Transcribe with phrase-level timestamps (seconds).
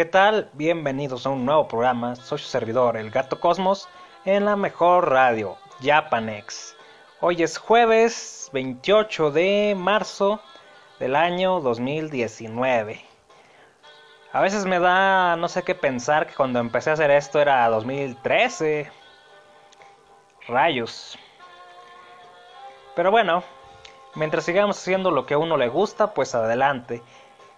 [0.00, 0.48] ¿Qué tal?
[0.54, 2.16] Bienvenidos a un nuevo programa.
[2.16, 3.86] Soy su servidor, el Gato Cosmos,
[4.24, 6.74] en la mejor radio, Japanex.
[7.20, 10.40] Hoy es jueves 28 de marzo
[10.98, 13.04] del año 2019.
[14.32, 17.68] A veces me da no sé qué pensar que cuando empecé a hacer esto era
[17.68, 18.90] 2013.
[20.48, 21.18] Rayos.
[22.96, 23.44] Pero bueno,
[24.14, 27.02] mientras sigamos haciendo lo que a uno le gusta, pues adelante.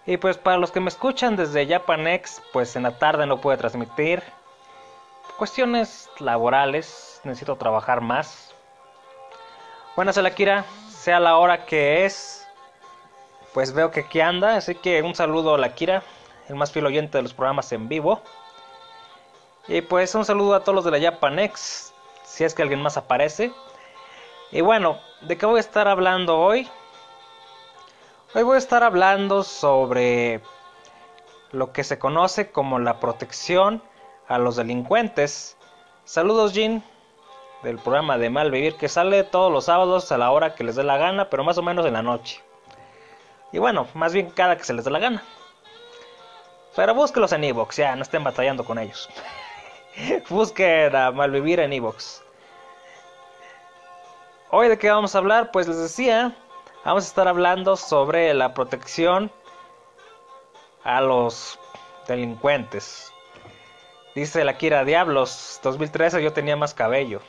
[0.05, 3.57] Y pues para los que me escuchan desde Japanex, pues en la tarde no pude
[3.57, 4.21] transmitir.
[5.37, 8.53] Cuestiones laborales, necesito trabajar más.
[9.95, 12.47] Buenas, Akira, sea la hora que es,
[13.53, 16.03] pues veo que aquí anda, así que un saludo a la Kira,
[16.49, 18.21] el más fiel oyente de los programas en vivo.
[19.67, 21.93] Y pues un saludo a todos los de la Japanex,
[22.25, 23.53] si es que alguien más aparece.
[24.51, 26.69] Y bueno, ¿de qué voy a estar hablando hoy?
[28.35, 30.41] Hoy voy a estar hablando sobre
[31.51, 33.83] lo que se conoce como la protección
[34.27, 35.55] a los delincuentes.
[36.03, 36.83] Saludos, Jean,
[37.61, 40.83] del programa de Malvivir que sale todos los sábados a la hora que les dé
[40.83, 42.41] la gana, pero más o menos en la noche.
[43.51, 45.23] Y bueno, más bien cada que se les dé la gana.
[46.75, 49.09] Pero búsquelos en Evox, ya no estén batallando con ellos.
[50.29, 52.23] Busquen a Malvivir en Evox.
[54.49, 56.35] Hoy de qué vamos a hablar, pues les decía
[56.85, 59.31] Vamos a estar hablando sobre la protección
[60.83, 61.57] a los
[62.09, 63.13] delincuentes.
[64.15, 67.21] Dice la Kira Diablos, 2013 yo tenía más cabello.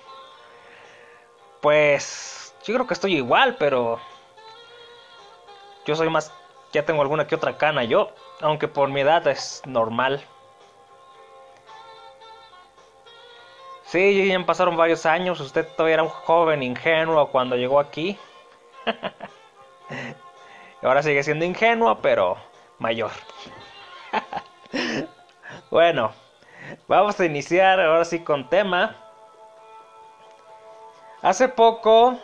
[1.61, 4.01] Pues yo creo que estoy igual, pero
[5.87, 6.33] yo soy más,
[6.73, 8.11] ya tengo alguna que otra cana yo,
[8.41, 10.25] aunque por mi edad es normal.
[13.85, 18.19] Sí, ya pasaron varios años, usted todavía era un joven ingenuo cuando llegó aquí.
[20.83, 22.37] Ahora sigue siendo ingenua, pero
[22.79, 23.11] mayor.
[25.71, 26.13] bueno,
[26.89, 28.97] vamos a iniciar ahora sí con tema.
[31.23, 32.19] Hace poco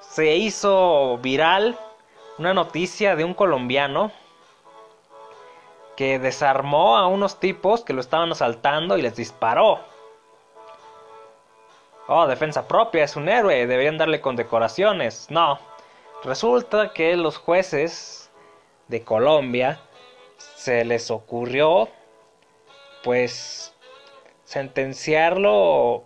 [0.00, 1.78] se hizo viral
[2.38, 4.12] una noticia de un colombiano
[5.96, 9.80] que desarmó a unos tipos que lo estaban asaltando y les disparó.
[12.06, 15.30] Oh, defensa propia, es un héroe, deberían darle condecoraciones.
[15.30, 15.58] No,
[16.24, 18.30] Resulta que los jueces
[18.88, 19.80] de Colombia
[20.56, 21.88] se les ocurrió
[23.04, 23.72] pues
[24.44, 26.04] sentenciarlo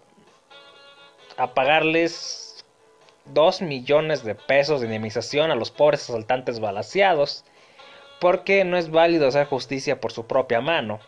[1.39, 2.65] a pagarles
[3.27, 7.45] 2 millones de pesos de indemnización a los pobres asaltantes balaseados
[8.21, 11.01] porque no es válido hacer justicia por su propia mano.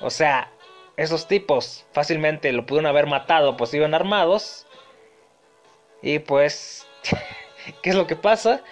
[0.00, 0.52] O sea,
[0.96, 4.66] esos tipos fácilmente lo pudieron haber matado pues iban armados
[6.00, 6.86] y pues
[7.82, 8.62] ¿Qué es lo que pasa?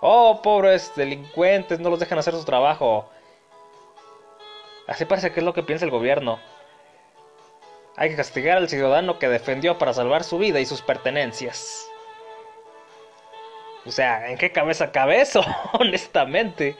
[0.00, 3.08] Oh, pobres delincuentes, no los dejan hacer su trabajo.
[4.86, 6.38] Así parece que es lo que piensa el gobierno.
[7.96, 11.88] Hay que castigar al ciudadano que defendió para salvar su vida y sus pertenencias.
[13.86, 15.42] O sea, ¿en qué cabeza cabe eso?
[15.72, 16.76] Honestamente.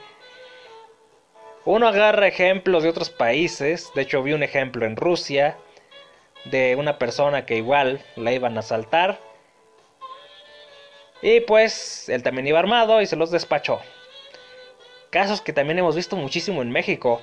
[1.63, 3.91] Uno agarra ejemplos de otros países.
[3.95, 5.57] De hecho, vi un ejemplo en Rusia
[6.45, 9.19] de una persona que igual la iban a asaltar
[11.25, 13.81] y pues él también iba armado y se los despachó.
[15.09, 17.19] Casos que también hemos visto muchísimo en México.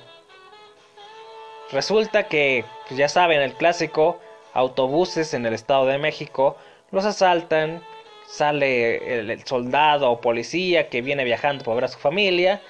[1.71, 4.19] Resulta que, pues ya saben, el clásico,
[4.51, 6.57] autobuses en el Estado de México
[6.91, 7.81] los asaltan,
[8.27, 12.61] sale el, soldado o policía que viene viajando para ver a su familia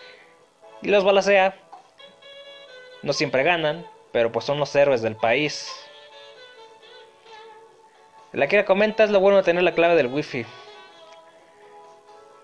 [0.83, 1.55] y los balacea.
[3.01, 5.73] No siempre ganan, pero pues son los héroes del país.
[8.33, 10.45] La que comenta es lo bueno de tener la clave del wifi.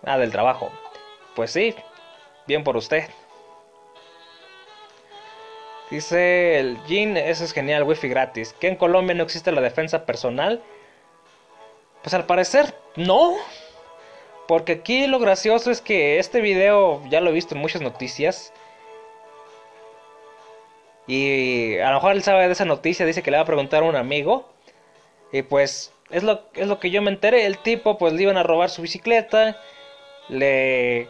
[0.04, 0.72] Ah, del trabajo.
[1.36, 1.76] Pues sí,
[2.48, 3.10] bien por usted.
[5.90, 8.54] Dice el Jin, eso es genial, wifi gratis.
[8.54, 10.62] ¿Que en Colombia no existe la defensa personal?
[12.04, 13.36] Pues al parecer no.
[14.48, 18.54] Porque aquí lo gracioso es que este video ya lo he visto en muchas noticias.
[21.08, 23.82] Y a lo mejor él sabe de esa noticia, dice que le va a preguntar
[23.82, 24.48] a un amigo.
[25.32, 27.48] Y pues es lo, es lo que yo me enteré.
[27.48, 29.60] El tipo pues le iban a robar su bicicleta
[30.30, 31.08] le,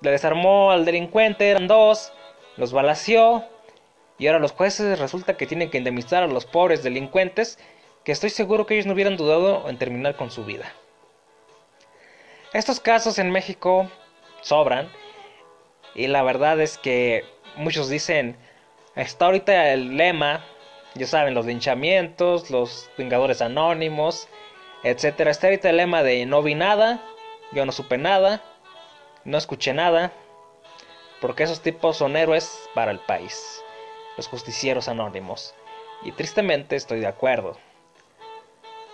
[0.00, 2.12] desarmó al delincuente, eran dos,
[2.56, 3.44] los balació
[4.18, 7.58] y ahora los jueces resulta que tienen que indemnizar a los pobres delincuentes
[8.04, 10.72] que estoy seguro que ellos no hubieran dudado en terminar con su vida.
[12.52, 13.90] Estos casos en México
[14.42, 14.88] sobran
[15.94, 17.24] y la verdad es que
[17.56, 18.36] muchos dicen,
[18.96, 20.44] está ahorita el lema,
[20.94, 24.28] ya saben, los linchamientos, los vengadores anónimos,
[24.82, 25.30] etcétera.
[25.30, 27.02] Está ahorita el lema de no vi nada,
[27.52, 28.42] yo no supe nada,
[29.24, 30.12] no escuché nada,
[31.20, 33.62] porque esos tipos son héroes para el país.
[34.16, 35.54] los justicieros anónimos.
[36.02, 37.56] Y tristemente estoy de acuerdo.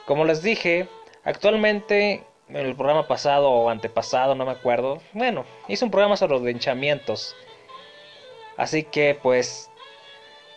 [0.06, 0.88] Como les dije,
[1.24, 6.34] actualmente en el programa pasado o antepasado, no me acuerdo, bueno, hice un programa sobre
[6.34, 7.34] los linchamientos.
[8.56, 9.70] Así que pues,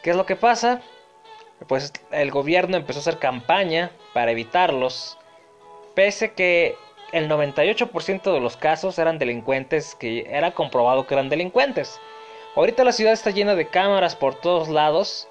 [0.03, 0.81] ¿qué es lo que pasa?
[1.67, 5.17] Pues el gobierno empezó a hacer campaña para evitarlos,
[5.95, 6.75] pese que
[7.11, 11.99] el 98% de los casos eran delincuentes que era comprobado que eran delincuentes.
[12.55, 15.27] Ahorita la ciudad está llena de cámaras por todos lados,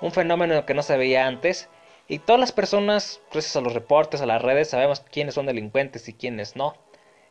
[0.00, 1.68] un fenómeno que no se veía antes,
[2.08, 6.08] y todas las personas, gracias a los reportes, a las redes, sabemos quiénes son delincuentes
[6.08, 6.74] y quiénes no,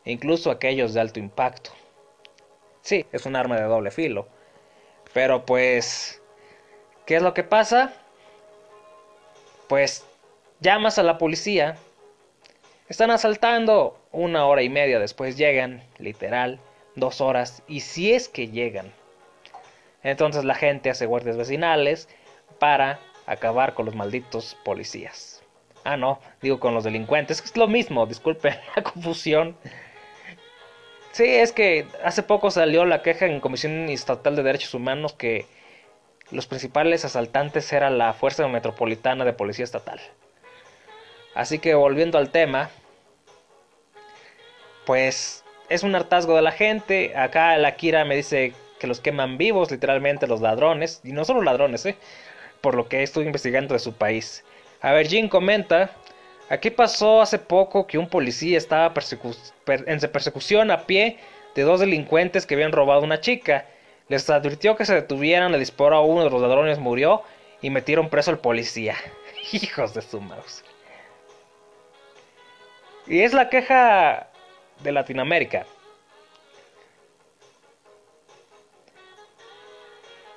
[0.04, 1.70] e incluso aquellos de alto impacto.
[2.82, 4.28] Sí, es un arma de doble filo.
[5.12, 6.22] Pero pues,
[7.06, 7.92] ¿qué es lo que pasa?
[9.68, 10.06] Pues
[10.60, 11.76] llamas a la policía
[12.88, 13.98] están asaltando.
[14.10, 16.58] Una hora y media después llegan, literal,
[16.96, 18.92] dos horas, y si es que llegan.
[20.02, 22.08] Entonces la gente hace guardias vecinales
[22.58, 25.42] para acabar con los malditos policías.
[25.84, 29.56] Ah, no, digo con los delincuentes, es lo mismo, disculpen la confusión.
[31.12, 35.46] Sí, es que hace poco salió la queja en Comisión Estatal de Derechos Humanos que
[36.30, 40.00] los principales asaltantes eran la Fuerza Metropolitana de Policía Estatal.
[41.38, 42.68] Así que volviendo al tema,
[44.84, 47.16] pues es un hartazgo de la gente.
[47.16, 51.00] Acá la Kira me dice que los queman vivos, literalmente los ladrones.
[51.04, 51.96] Y no solo ladrones, ¿eh?
[52.60, 54.42] Por lo que estoy investigando de su país.
[54.80, 55.92] A ver, Jim comenta.
[56.48, 58.92] Aquí pasó hace poco que un policía estaba
[59.68, 61.18] en persecución a pie
[61.54, 63.64] de dos delincuentes que habían robado a una chica.
[64.08, 67.22] Les advirtió que se detuvieran, le disparó a uno de los ladrones, murió
[67.62, 68.96] y metieron preso al policía.
[69.52, 70.64] Hijos de su mouse.
[73.08, 74.28] Y es la queja
[74.80, 75.64] de Latinoamérica.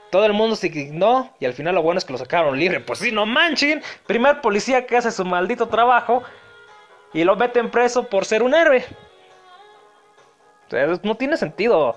[0.09, 2.79] Todo el mundo se indignó y al final lo bueno es que lo sacaron libre.
[2.81, 3.81] Pues sí, no manchen.
[4.07, 6.23] Primer policía que hace su maldito trabajo
[7.13, 8.85] y lo meten preso por ser un héroe.
[11.03, 11.95] no tiene sentido.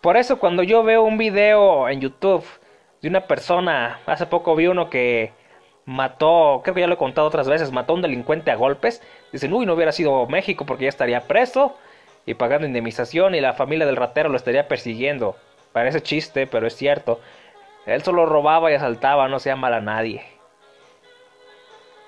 [0.00, 2.44] Por eso cuando yo veo un video en YouTube
[3.00, 5.32] de una persona, hace poco vi uno que
[5.84, 9.02] mató, creo que ya lo he contado otras veces, mató a un delincuente a golpes.
[9.32, 11.76] Dicen, uy, no hubiera sido México porque ya estaría preso
[12.26, 15.36] y pagando indemnización y la familia del ratero lo estaría persiguiendo.
[15.72, 17.20] Parece chiste, pero es cierto.
[17.86, 20.22] Él solo robaba y asaltaba, no hacía mal a nadie.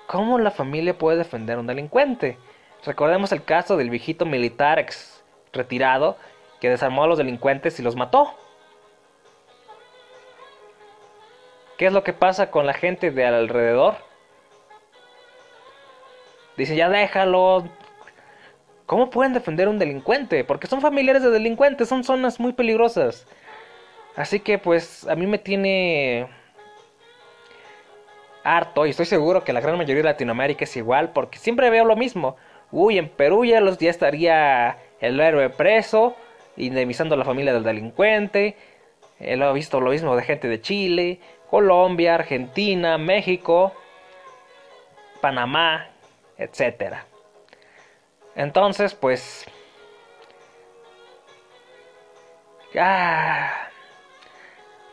[0.07, 2.37] ¿Cómo la familia puede defender a un delincuente?
[2.85, 6.17] Recordemos el caso del viejito militar ex retirado
[6.61, 8.35] que desarmó a los delincuentes y los mató.
[11.77, 13.95] ¿Qué es lo que pasa con la gente de alrededor?
[16.57, 17.67] Dice, ya déjalo.
[18.85, 20.43] ¿Cómo pueden defender a un delincuente?
[20.43, 23.27] Porque son familiares de delincuentes, son zonas muy peligrosas.
[24.15, 26.27] Así que pues a mí me tiene
[28.43, 31.83] harto y estoy seguro que la gran mayoría de Latinoamérica es igual porque siempre veo
[31.83, 32.37] lo mismo.
[32.71, 36.15] Uy, en Perú ya los días estaría el héroe preso,
[36.55, 38.55] indemnizando a la familia del delincuente.
[39.19, 41.19] He visto lo mismo de gente de Chile,
[41.49, 43.73] Colombia, Argentina, México,
[45.21, 45.89] Panamá,
[46.37, 46.97] etc.
[48.35, 49.45] Entonces, pues...
[52.77, 53.69] Ah,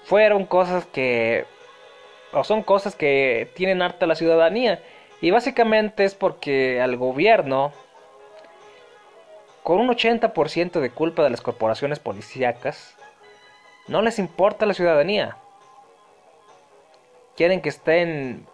[0.04, 1.46] fueron cosas que...
[2.32, 4.82] o son cosas que tienen harta la ciudadanía.
[5.20, 7.72] Y básicamente es porque al gobierno,
[9.62, 12.96] con un 80% de culpa de las corporaciones policíacas,
[13.88, 15.36] no les importa la ciudadanía
[17.42, 18.46] quieren que estén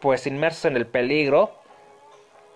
[0.00, 1.50] pues inmersos en el peligro,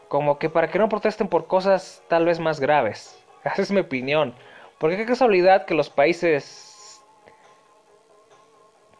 [0.09, 3.19] como que para que no protesten por cosas tal vez más graves.
[3.45, 4.35] Esa es mi opinión.
[4.77, 7.03] Porque qué casualidad que los países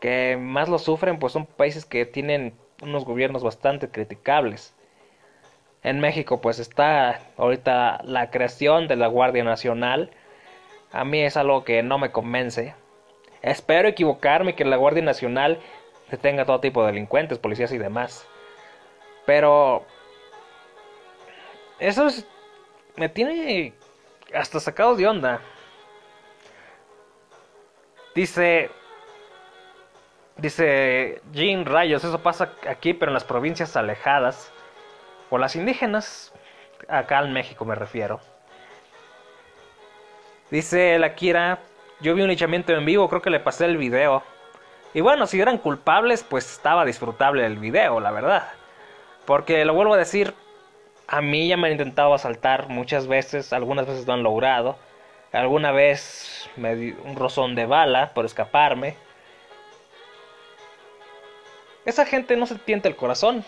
[0.01, 4.75] que más lo sufren pues son países que tienen unos gobiernos bastante criticables.
[5.83, 10.11] En México pues está ahorita la creación de la Guardia Nacional.
[10.91, 12.75] A mí es algo que no me convence.
[13.43, 15.61] Espero equivocarme que la Guardia Nacional
[16.21, 18.27] tenga todo tipo de delincuentes, policías y demás.
[19.27, 19.85] Pero
[21.79, 22.09] eso
[22.97, 23.75] me tiene
[24.33, 25.41] hasta sacado de onda.
[28.15, 28.71] Dice
[30.37, 34.53] dice Jean Rayos, eso pasa aquí, pero en las provincias alejadas
[35.31, 36.33] o las indígenas,
[36.89, 38.21] acá en México me refiero.
[40.51, 41.61] Dice la Kira,
[42.01, 44.23] yo vi un linchamiento en vivo, creo que le pasé el video.
[44.95, 48.49] Y bueno, si eran culpables, pues estaba disfrutable el video, la verdad.
[49.27, 50.35] Porque lo vuelvo a decir,
[51.09, 54.77] a mí ya me han intentado asaltar muchas veces, algunas veces lo han logrado.
[55.33, 58.97] Alguna vez me di un rozón de bala por escaparme.
[61.85, 63.45] esa gente no se tienta el corazón.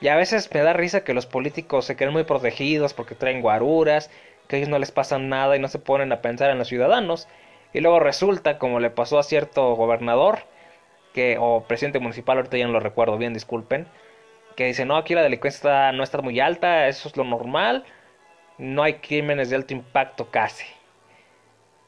[0.00, 3.42] Y a veces me da risa que los políticos se creen muy protegidos porque traen
[3.42, 4.10] guaruras,
[4.46, 6.68] que a ellos no les pasa nada y no se ponen a pensar en los
[6.68, 7.28] ciudadanos.
[7.72, 10.40] Y luego resulta, como le pasó a cierto gobernador,
[11.12, 13.86] que, o presidente municipal, ahorita ya no lo recuerdo bien, disculpen,
[14.56, 17.84] que dice, no, aquí la delincuencia no está muy alta, eso es lo normal,
[18.58, 20.66] no hay crímenes de alto impacto casi.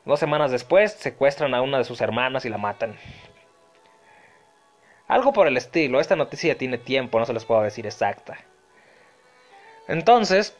[0.04, 2.96] Dos semanas después secuestran a una de sus hermanas y la matan.
[5.06, 8.38] Algo por el estilo, esta noticia tiene tiempo, no se les puedo decir exacta.
[9.86, 10.56] Entonces,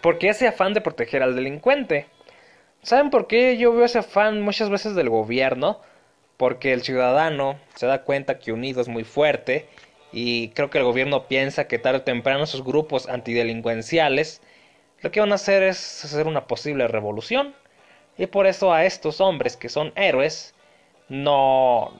[0.00, 2.06] ¿por qué ese afán de proteger al delincuente?
[2.82, 5.80] ¿Saben por qué yo veo ese afán muchas veces del gobierno?
[6.36, 9.68] Porque el ciudadano se da cuenta que unido es muy fuerte
[10.12, 14.40] y creo que el gobierno piensa que tarde o temprano esos grupos antidelincuenciales
[15.00, 17.54] lo que van a hacer es hacer una posible revolución.
[18.16, 20.54] Y por eso a estos hombres que son héroes
[21.08, 21.92] no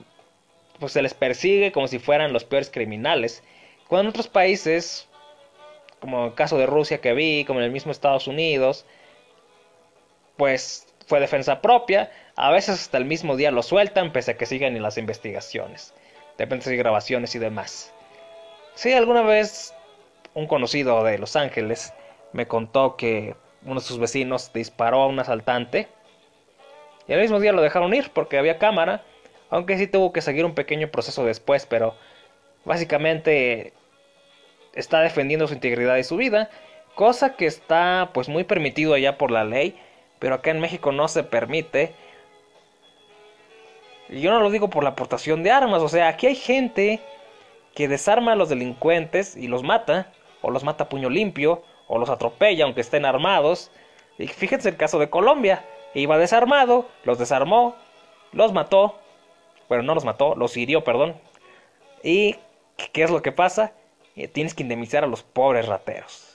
[0.79, 3.43] pues se les persigue como si fueran los peores criminales.
[3.87, 5.07] Cuando en otros países,
[5.99, 8.85] como el caso de Rusia que vi, como en el mismo Estados Unidos,
[10.39, 14.45] pues fue defensa propia, a veces hasta el mismo día lo sueltan pese a que
[14.45, 15.93] sigan en las investigaciones,
[16.37, 17.93] depende de grabaciones y demás.
[18.73, 19.73] Sí, alguna vez
[20.33, 21.93] un conocido de Los Ángeles
[22.31, 25.89] me contó que uno de sus vecinos disparó a un asaltante
[27.05, 29.03] y el mismo día lo dejaron ir porque había cámara,
[29.49, 31.95] aunque sí tuvo que seguir un pequeño proceso después, pero
[32.63, 33.73] básicamente
[34.71, 36.49] está defendiendo su integridad y su vida,
[36.95, 39.77] cosa que está pues muy permitido allá por la ley,
[40.19, 41.95] pero acá en México no se permite.
[44.09, 46.99] Y yo no lo digo por la aportación de armas, o sea, aquí hay gente
[47.75, 50.11] que desarma a los delincuentes y los mata,
[50.41, 53.71] o los mata a puño limpio, o los atropella aunque estén armados.
[54.17, 57.75] Y fíjense el caso de Colombia, iba desarmado, los desarmó,
[58.31, 58.99] los mató,
[59.69, 61.15] bueno, no los mató, los hirió, perdón.
[62.03, 62.35] ¿Y
[62.91, 63.73] qué es lo que pasa?
[64.15, 66.28] Eh, tienes que indemnizar a los pobres rateros.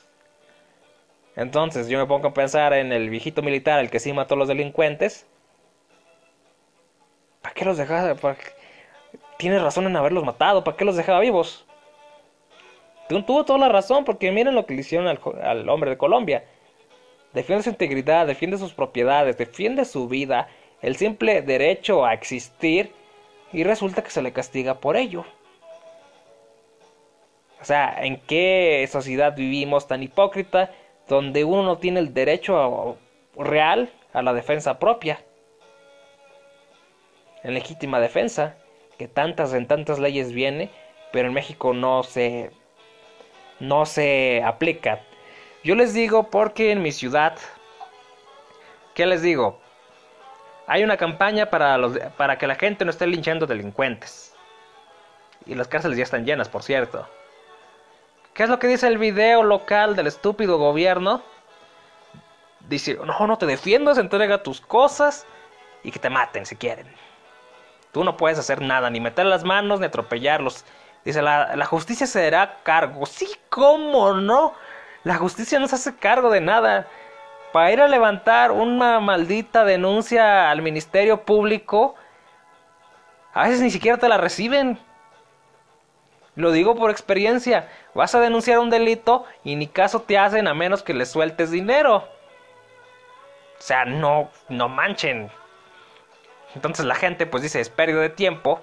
[1.37, 4.39] Entonces yo me pongo a pensar en el viejito militar, el que sí mató a
[4.39, 5.27] los delincuentes.
[7.43, 8.17] ¿Para qué los dejaba?
[9.37, 11.67] Tiene razón en haberlos matado, ¿para qué los dejaba vivos?
[13.09, 16.45] Tuvo toda la razón, porque miren lo que le hicieron al, hombre de Colombia.
[17.33, 20.49] Defiende su integridad, defiende sus propiedades, defiende su vida,
[20.81, 22.93] el simple derecho a existir,
[23.53, 25.25] y resulta que se le castiga por ello.
[27.61, 30.71] O sea, ¿en qué sociedad vivimos tan hipócrita
[31.09, 32.97] donde uno no tiene el derecho
[33.37, 35.21] real a la defensa propia?
[37.43, 38.57] En legítima defensa
[38.99, 40.71] que tantas en tantas leyes viene,
[41.13, 42.51] pero en México no se
[43.61, 45.01] no se aplica.
[45.63, 47.37] Yo les digo porque en mi ciudad
[48.95, 49.61] ¿qué les digo?
[50.67, 54.35] Hay una campaña para los para que la gente no esté linchando delincuentes.
[55.47, 57.07] Y las cárceles ya están llenas, por cierto.
[58.35, 61.23] ¿Qué es lo que dice el video local del estúpido gobierno?
[62.69, 65.25] Dice, no, no te defiendas, entrega tus cosas
[65.85, 66.89] y que te maten si quieren.
[67.93, 70.65] Tú no puedes hacer nada, ni meter las manos, ni atropellarlos.
[71.05, 73.07] Dice, la, la justicia se dará cargo.
[73.07, 74.55] Sí, ¿cómo no?
[75.05, 76.89] La justicia no se hace cargo de nada.
[77.53, 81.95] Para ir a levantar una maldita denuncia al Ministerio Público,
[83.33, 84.81] a veces ni siquiera te la reciben.
[86.35, 87.69] Lo digo por experiencia.
[87.95, 91.51] Vas a denunciar un delito y ni caso te hacen a menos que le sueltes
[91.51, 91.97] dinero.
[91.97, 95.31] O sea, no, no manchen.
[96.55, 98.61] Entonces la gente pues dice es pérdida de tiempo,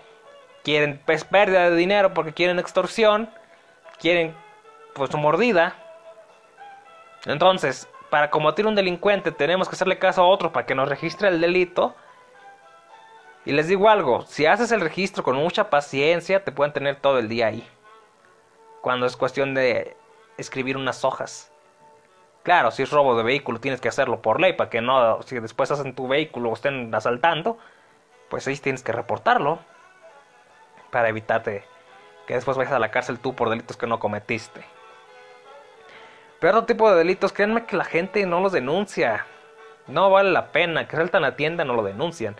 [0.63, 3.29] quieren pues pérdida de dinero porque quieren extorsión,
[3.99, 4.35] quieren
[4.93, 5.75] pues su mordida.
[7.25, 11.29] Entonces, para combatir un delincuente tenemos que hacerle caso a otro para que nos registre
[11.29, 11.95] el delito.
[13.45, 17.17] Y les digo algo, si haces el registro con mucha paciencia, te pueden tener todo
[17.17, 17.67] el día ahí.
[18.81, 19.95] Cuando es cuestión de
[20.37, 21.51] escribir unas hojas.
[22.43, 25.39] Claro, si es robo de vehículo tienes que hacerlo por ley para que no, si
[25.39, 27.59] después hacen tu vehículo o estén asaltando,
[28.29, 29.59] pues ahí tienes que reportarlo
[30.89, 31.63] para evitarte
[32.25, 34.61] que después vayas a la cárcel tú por delitos que no cometiste.
[36.39, 39.25] Pero otro tipo de delitos, créanme que la gente no los denuncia.
[39.87, 40.87] No vale la pena.
[40.87, 42.35] Que saltan a tienda no lo denuncian.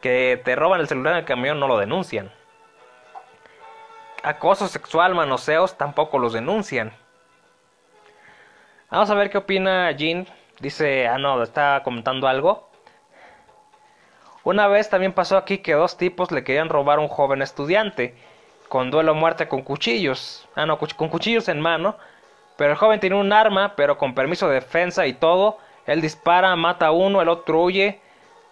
[0.00, 2.32] Que te roban el celular en el camión no lo denuncian.
[4.24, 6.94] Acoso sexual, manoseos tampoco los denuncian.
[8.90, 10.26] Vamos a ver qué opina Jean.
[10.60, 12.70] Dice, ah no, está comentando algo.
[14.42, 18.14] Una vez también pasó aquí que dos tipos le querían robar a un joven estudiante,
[18.70, 21.98] con duelo a muerte con cuchillos, ah no, con cuchillos en mano,
[22.56, 26.56] pero el joven tiene un arma, pero con permiso de defensa y todo, él dispara,
[26.56, 28.00] mata a uno, el otro huye,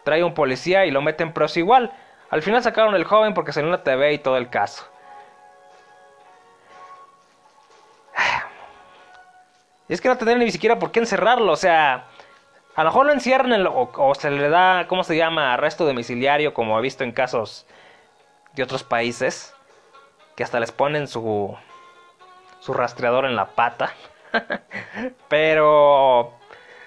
[0.04, 1.94] trae un policía y lo meten preso igual.
[2.28, 4.91] Al final sacaron el joven porque salió en la TV y todo el caso.
[9.92, 12.06] Y es que no tendrían ni siquiera por qué encerrarlo, o sea,
[12.74, 16.54] a lo mejor lo encierran o, o, se le da, ¿cómo se llama?, arresto domiciliario,
[16.54, 17.66] como he visto en casos
[18.54, 19.54] de otros países,
[20.34, 21.54] que hasta les ponen su,
[22.60, 23.92] su rastreador en la pata.
[25.28, 26.38] Pero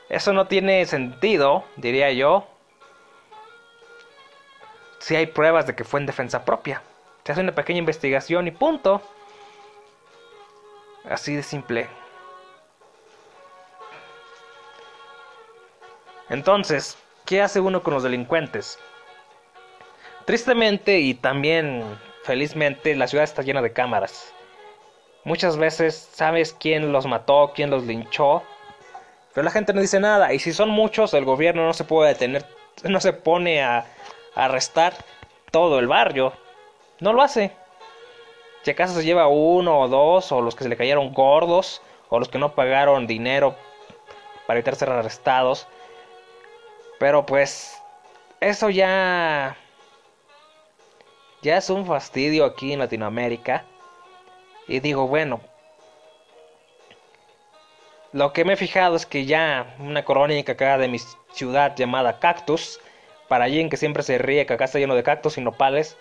[0.10, 2.48] eso no tiene sentido, diría yo,
[4.98, 6.82] si hay pruebas de que fue en defensa propia.
[7.24, 9.00] Se hace una pequeña investigación y punto.
[11.08, 11.88] Así de simple.
[16.30, 18.80] Entonces, ¿qué hace uno con los delincuentes?
[20.26, 21.84] Tristemente y también
[22.24, 24.34] felizmente la ciudad está llena de cámaras.
[25.24, 28.44] Muchas veces sabes quién los mató, quién los linchó,
[29.34, 30.34] pero la gente no dice nada.
[30.34, 32.46] Y si son muchos, el gobierno no se puede detener,
[32.84, 33.86] no se pone a,
[34.34, 34.94] arrestar
[35.52, 36.34] todo el barrio.
[37.00, 37.52] No lo hace.
[38.64, 42.20] Si acaso se lleva uno o dos, o los que se le cayeron gordos, o
[42.20, 43.56] los que no pagaron dinero
[44.48, 45.68] para evitar ser arrestados.
[47.00, 47.78] Pero pues,
[48.40, 49.58] eso ya
[51.46, 53.66] ya es un fastidio aquí en Latinoamérica.
[54.68, 55.42] Y digo, bueno,
[58.14, 60.98] lo que me he fijado es que ya una crónica acá de mi
[61.34, 62.80] ciudad llamada Cactus,
[63.28, 65.98] para allí en que siempre se ríe que acá está lleno de cactus y nopales,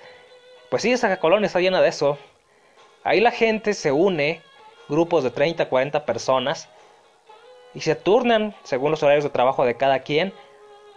[0.71, 2.17] pues sí, esa colonia está llena de eso.
[3.03, 4.41] Ahí la gente se une,
[4.89, 6.71] grupos de 30, 40 personas,
[7.75, 10.33] y se turnan según los horarios de trabajo de cada quien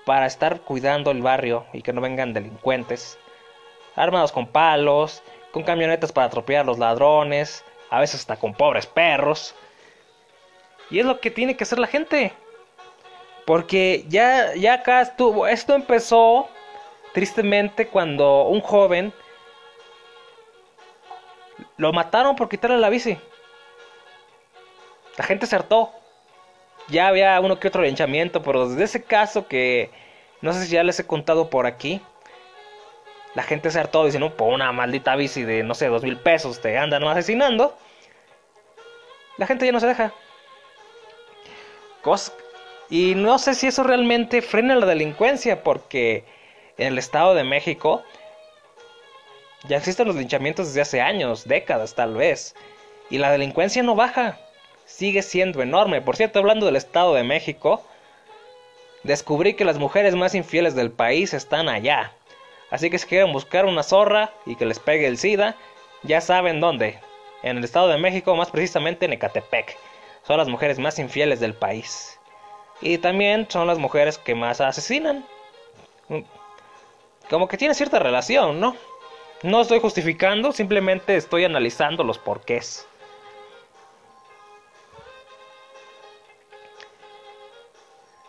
[0.08, 3.20] para estar cuidando el barrio y que no vengan delincuentes
[3.94, 5.22] armados con palos,
[5.52, 9.54] con camionetas para atropellar a los ladrones, a veces hasta con pobres perros.
[10.90, 12.32] Y es lo que tiene que hacer la gente.
[13.46, 16.48] Porque ya, ya acá estuvo, esto empezó
[17.14, 19.12] tristemente cuando un joven
[21.76, 23.18] lo mataron por quitarle la bici.
[25.18, 25.58] La gente se.
[26.90, 29.90] Ya había uno que otro linchamiento, pero desde ese caso que
[30.42, 32.02] no sé si ya les he contado por aquí,
[33.36, 36.62] la gente se hartó diciendo, por una maldita bici de, no sé, dos mil pesos
[36.62, 37.78] te andan asesinando.
[39.38, 40.14] La gente ya no se deja.
[42.90, 46.24] y no sé si eso realmente frena la delincuencia, porque
[46.78, 48.04] en el Estado de México
[49.68, 52.56] ya existen los linchamientos desde hace años, décadas tal vez,
[53.10, 54.40] y la delincuencia no baja,
[54.88, 56.02] sigue siendo enorme.
[56.02, 57.84] Por cierto, hablando del Estado de México,
[59.04, 62.14] descubrí que las mujeres más infieles del país están allá.
[62.72, 65.56] Así que si quieren buscar una zorra y que les pegue el SIDA,
[66.04, 67.00] ya saben dónde.
[67.44, 69.78] En el Estado de México, más precisamente en Ecatepec.
[70.26, 72.20] Son las mujeres más infieles del país.
[72.82, 75.26] Y también son las mujeres que más asesinan.
[77.30, 78.76] Como que tiene cierta relación, ¿no?
[79.44, 82.88] No estoy justificando, simplemente estoy analizando los porqués.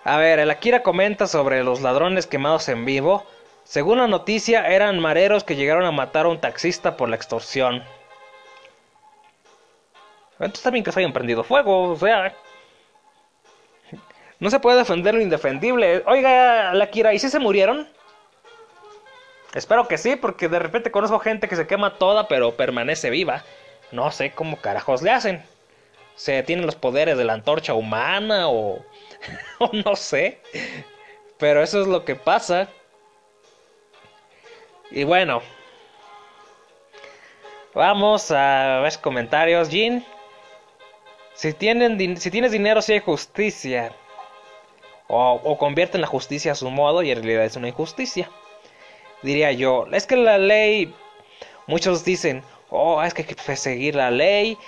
[0.08, 3.26] A ver, el Akira comenta sobre los ladrones quemados en vivo.
[3.64, 7.84] Según la noticia, eran mareros que llegaron a matar a un taxista por la extorsión.
[10.38, 12.34] Entonces también que se hayan prendido fuego, o sea...
[14.40, 16.02] No se puede defender lo indefendible.
[16.06, 17.86] Oiga, la Kira, ¿y si se murieron?
[19.52, 23.44] Espero que sí, porque de repente conozco gente que se quema toda pero permanece viva.
[23.92, 25.44] No sé cómo carajos le hacen.
[26.16, 28.82] Se tienen los poderes de la antorcha humana o...
[29.58, 30.40] o no sé.
[31.38, 32.68] Pero eso es lo que pasa.
[34.90, 35.42] Y bueno,
[37.74, 39.68] vamos a ver comentarios.
[39.68, 40.04] Jean,
[41.34, 43.92] si, tienen, si tienes dinero, si hay justicia.
[45.10, 48.30] O, o convierten la justicia a su modo y en realidad es una injusticia.
[49.22, 50.94] Diría yo, es que la ley,
[51.66, 54.58] muchos dicen, oh, es que hay que seguir la ley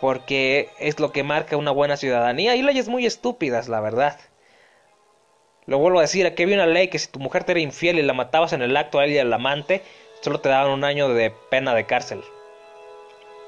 [0.00, 2.56] porque es lo que marca una buena ciudadanía.
[2.56, 4.18] Y leyes muy estúpidas, la verdad.
[5.66, 7.98] Lo vuelvo a decir, aquí había una ley que si tu mujer te era infiel
[7.98, 9.82] y la matabas en el acto a y al amante,
[10.22, 12.22] solo te daban un año de pena de cárcel.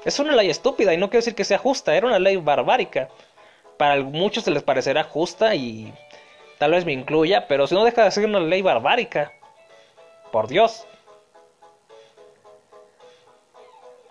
[0.05, 3.09] Es una ley estúpida y no quiero decir que sea justa, era una ley barbárica.
[3.77, 5.93] Para muchos se les parecerá justa y
[6.59, 9.31] tal vez me incluya, pero si no deja de ser una ley barbárica.
[10.31, 10.85] Por Dios.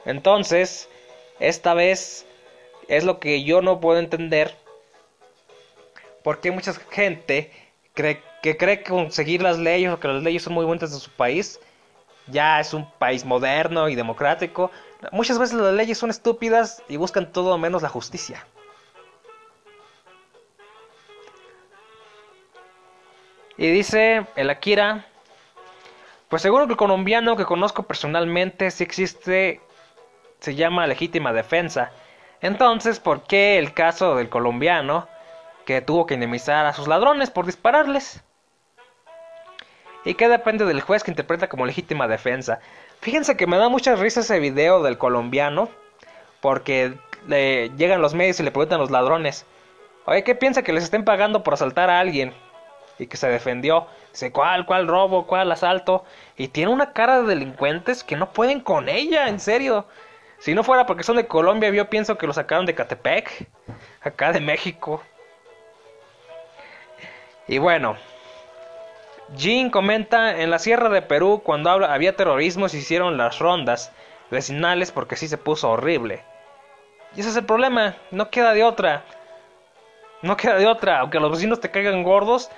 [0.04, 0.88] Entonces,
[1.38, 2.26] esta vez
[2.90, 4.56] es lo que yo no puedo entender.
[6.24, 7.52] Porque mucha gente
[7.94, 11.10] que cree que conseguir las leyes o que las leyes son muy buenas de su
[11.10, 11.60] país,
[12.26, 14.72] ya es un país moderno y democrático.
[15.12, 18.44] Muchas veces las leyes son estúpidas y buscan todo menos la justicia.
[23.56, 25.06] Y dice el Akira,
[26.28, 29.60] pues seguro que el colombiano que conozco personalmente si existe,
[30.40, 31.92] se llama legítima defensa.
[32.42, 35.08] Entonces, ¿por qué el caso del colombiano
[35.66, 38.22] que tuvo que indemnizar a sus ladrones por dispararles?
[40.04, 42.60] ¿Y qué depende del juez que interpreta como legítima defensa?
[43.00, 45.68] Fíjense que me da mucha risa ese video del colombiano,
[46.40, 46.94] porque
[47.26, 49.44] le llegan los medios y le preguntan a los ladrones,
[50.06, 52.32] oye, ¿qué piensa que les estén pagando por asaltar a alguien?
[52.98, 53.86] Y que se defendió.
[54.12, 56.04] Dice, ¿cuál, cuál robo, cuál asalto?
[56.36, 59.86] Y tiene una cara de delincuentes que no pueden con ella, en serio.
[60.40, 63.46] Si no fuera porque son de Colombia, yo pienso que lo sacaron de Catepec,
[64.00, 65.02] acá de México.
[67.46, 67.96] Y bueno,
[69.36, 73.92] Jean comenta, en la Sierra de Perú, cuando había terrorismo, se hicieron las rondas
[74.30, 76.24] vecinales porque sí se puso horrible.
[77.14, 79.04] Y ese es el problema, no queda de otra.
[80.22, 82.50] No queda de otra, aunque los vecinos te caigan gordos,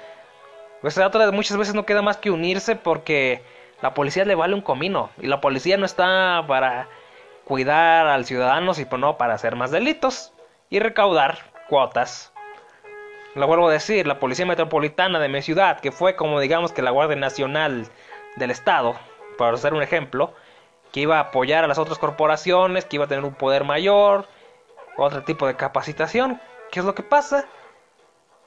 [0.82, 3.42] pues otra muchas veces no queda más que unirse porque
[3.82, 6.88] la policía le vale un comino y la policía no está para
[7.44, 10.32] cuidar al ciudadano, sino no para hacer más delitos
[10.70, 12.32] y recaudar cuotas.
[13.34, 16.82] Lo vuelvo a decir, la Policía Metropolitana de mi ciudad, que fue como digamos que
[16.82, 17.86] la Guardia Nacional
[18.36, 18.94] del Estado,
[19.38, 20.34] para hacer un ejemplo,
[20.92, 24.26] que iba a apoyar a las otras corporaciones, que iba a tener un poder mayor,
[24.96, 26.40] otro tipo de capacitación.
[26.70, 27.46] ¿Qué es lo que pasa?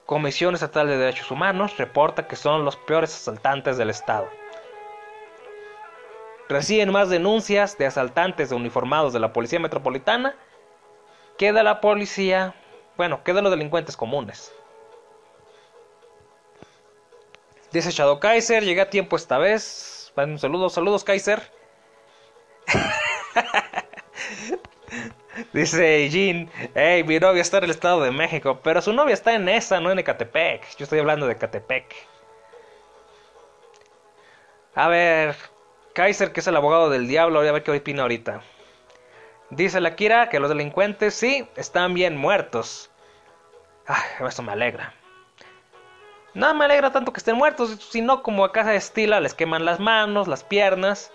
[0.05, 4.29] Comisión Estatal de Derechos Humanos reporta que son los peores asaltantes del Estado
[6.49, 10.36] reciben más denuncias de asaltantes de uniformados de la Policía Metropolitana
[11.38, 12.55] que de la policía,
[12.97, 14.53] bueno, que de los delincuentes comunes.
[17.71, 20.12] Dice Shadow Kaiser, llegué a tiempo esta vez.
[20.15, 21.41] Bueno, saludos, saludos Kaiser.
[25.53, 29.36] Dice Jean, hey, mi novia está en el Estado de México, pero su novia está
[29.36, 30.77] en esa, no en Ecatepec.
[30.77, 31.93] Yo estoy hablando de Ecatepec.
[34.75, 35.36] A ver,
[35.95, 38.41] Kaiser, que es el abogado del diablo, voy a ver qué opina ahorita.
[39.49, 42.91] Dice la Kira que los delincuentes sí están bien muertos.
[43.88, 44.93] Ay, eso me alegra.
[46.34, 49.63] No me alegra tanto que estén muertos, sino como a casa de Estila les queman
[49.63, 51.13] las manos, las piernas.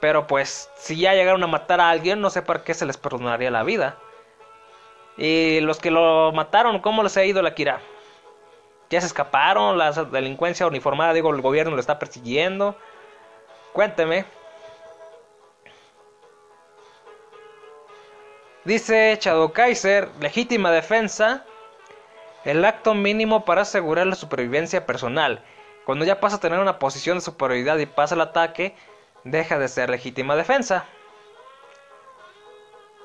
[0.00, 2.96] Pero pues, si ya llegaron a matar a alguien, no sé por qué se les
[2.96, 3.98] perdonaría la vida.
[5.18, 7.82] Y los que lo mataron, ¿cómo les ha ido la Kira?
[8.94, 12.76] Ya se escaparon, la delincuencia uniformada, digo, el gobierno lo está persiguiendo.
[13.72, 14.24] Cuénteme.
[18.64, 21.44] Dice Chado Kaiser, legítima defensa,
[22.44, 25.44] el acto mínimo para asegurar la supervivencia personal.
[25.84, 28.74] Cuando ya pasa a tener una posición de superioridad y pasa el ataque,
[29.24, 30.86] deja de ser legítima defensa.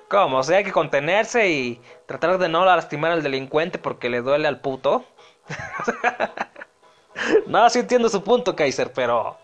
[0.08, 0.38] ¿Cómo?
[0.39, 4.47] O sea, hay que contenerse y tratar de no lastimar al delincuente porque le duele
[4.47, 5.06] al puto.
[7.47, 9.38] no, sí entiendo su punto, Kaiser, pero...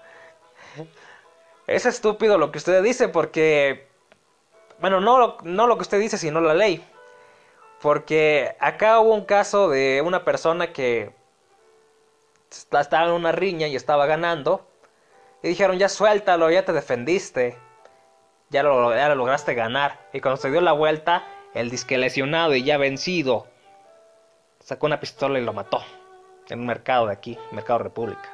[1.68, 3.88] Es estúpido lo que usted dice porque...
[4.80, 6.86] Bueno, no, no lo que usted dice, sino la ley.
[7.82, 11.13] Porque acá hubo un caso de una persona que
[12.50, 14.68] estaba en una riña y estaba ganando.
[15.41, 17.58] Y dijeron, ya suéltalo, ya te defendiste.
[18.50, 20.08] Ya lo, ya lo lograste ganar.
[20.13, 23.48] Y cuando se dio la vuelta, el disque lesionado y ya vencido
[24.65, 25.82] sacó una pistola y lo mató.
[26.49, 28.30] En un mercado de aquí, Mercado República.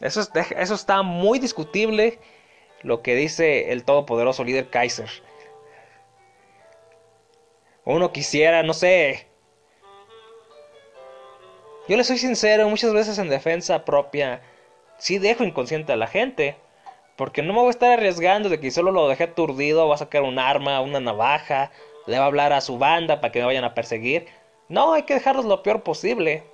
[0.00, 0.22] Eso,
[0.56, 2.18] eso está muy discutible
[2.82, 5.10] lo que dice el todopoderoso líder Kaiser.
[7.84, 9.28] Uno quisiera, no sé.
[11.88, 14.42] Yo le soy sincero, muchas veces en defensa propia,
[14.98, 16.56] sí dejo inconsciente a la gente.
[17.16, 19.98] Porque no me voy a estar arriesgando de que solo lo dejé aturdido, va a
[19.98, 21.70] sacar un arma, una navaja,
[22.06, 24.28] le va a hablar a su banda para que me vayan a perseguir.
[24.68, 26.44] No, hay que dejarlos lo peor posible.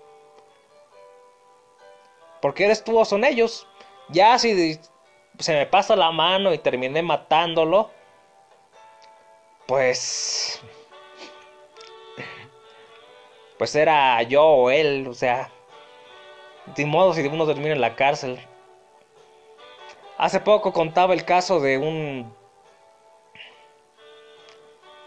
[2.40, 3.66] Porque eres tú o son ellos.
[4.08, 4.78] Ya si
[5.38, 7.90] se me pasa la mano y terminé matándolo,
[9.66, 10.60] pues...
[13.58, 15.50] Pues era yo o él, o sea...
[16.74, 18.40] De modo si uno termina en la cárcel.
[20.18, 22.34] Hace poco contaba el caso de un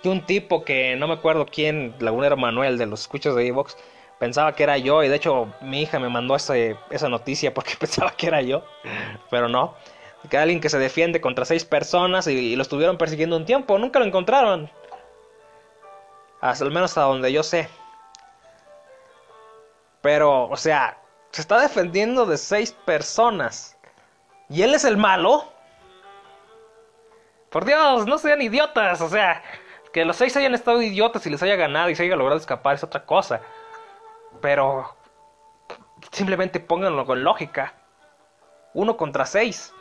[0.02, 3.78] que un tipo que no me acuerdo quién, Lagunero Manuel de los escuchos de Evox,
[4.20, 8.12] pensaba que era yo y de hecho mi hija me mandó esa noticia porque pensaba
[8.12, 8.64] que era yo,
[9.30, 9.76] pero no.
[10.30, 14.00] Que alguien que se defiende contra seis personas y, lo estuvieron persiguiendo un tiempo, nunca
[14.00, 14.70] lo encontraron.
[16.42, 17.70] Hasta al menos hasta donde yo sé.
[20.02, 20.98] Pero, o sea,
[21.32, 23.78] se está defendiendo de seis personas.
[24.50, 25.46] ¿Y él es el malo?
[27.50, 29.42] Por Dios, no sean idiotas, o sea,
[29.94, 32.76] que los seis hayan estado idiotas y les haya ganado y se haya logrado escapar
[32.76, 33.42] es otra cosa.
[34.42, 34.96] Pero
[36.12, 37.74] simplemente pónganlo con lógica.
[38.74, 39.74] Uno contra seis.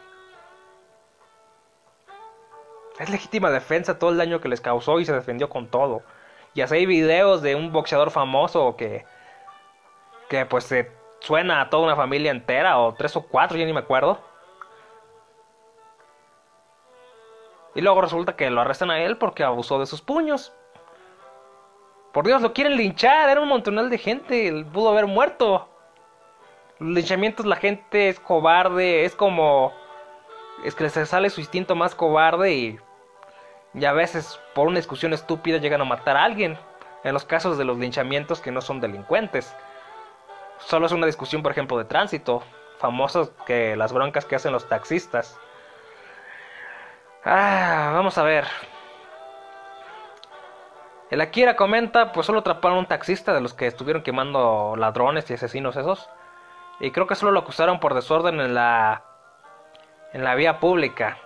[2.98, 6.02] es legítima defensa todo el daño que les causó y se defendió con todo.
[6.54, 9.04] Y así hay videos de un boxeador famoso que,
[10.28, 10.90] que pues se
[11.20, 14.18] suena a toda una familia entera, o tres o cuatro, ya ni me acuerdo.
[17.74, 20.52] Y luego resulta que lo arrestan a él porque abusó de sus puños.
[22.12, 25.68] Por Dios, lo quieren linchar, era un montonal de gente, él pudo haber muerto.
[26.78, 29.72] Los linchamientos, la gente es cobarde, es como...
[30.64, 32.78] Es que les sale su instinto más cobarde y...
[33.74, 36.58] Y a veces, por una discusión estúpida, llegan a matar a alguien.
[37.04, 39.54] En los casos de los linchamientos que no son delincuentes.
[40.58, 42.42] Solo es una discusión, por ejemplo, de tránsito.
[42.78, 45.38] Famosos que las broncas que hacen los taxistas.
[47.24, 48.46] Ah, vamos a ver.
[51.10, 55.30] El Akira comenta, pues solo atraparon a un taxista de los que estuvieron quemando ladrones
[55.30, 56.08] y asesinos esos.
[56.80, 59.04] Y creo que solo lo acusaron por desorden en la
[60.12, 61.18] en la vía pública.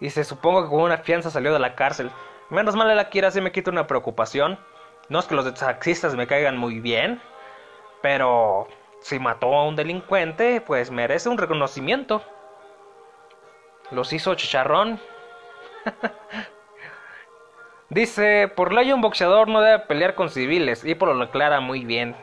[0.00, 2.10] Y se supongo que con una fianza salió de la cárcel.
[2.50, 4.58] Menos mal el Akira sí me quita una preocupación.
[5.08, 7.20] No es que los taxistas me caigan muy bien,
[8.02, 8.68] pero
[9.00, 12.22] si mató a un delincuente, pues merece un reconocimiento.
[13.90, 15.00] Los hizo chicharrón.
[17.90, 21.84] Dice, por ley un boxeador no debe pelear con civiles y por lo aclara muy
[21.84, 22.14] bien.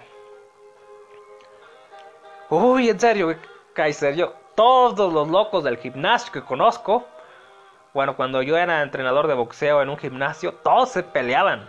[2.49, 3.35] Uy, en serio,
[3.73, 7.07] Kaiser, yo, todos los locos del gimnasio que conozco,
[7.93, 11.67] bueno, cuando yo era entrenador de boxeo en un gimnasio, todos se peleaban.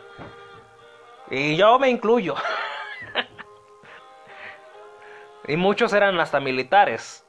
[1.31, 2.35] Y yo me incluyo.
[5.47, 7.25] y muchos eran hasta militares.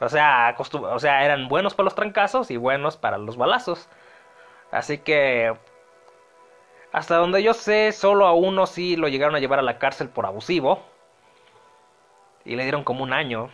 [0.00, 3.88] O sea, o sea, eran buenos para los trancazos y buenos para los balazos.
[4.70, 5.54] Así que,
[6.92, 10.08] hasta donde yo sé, solo a uno sí lo llegaron a llevar a la cárcel
[10.08, 10.82] por abusivo.
[12.44, 13.50] Y le dieron como un año.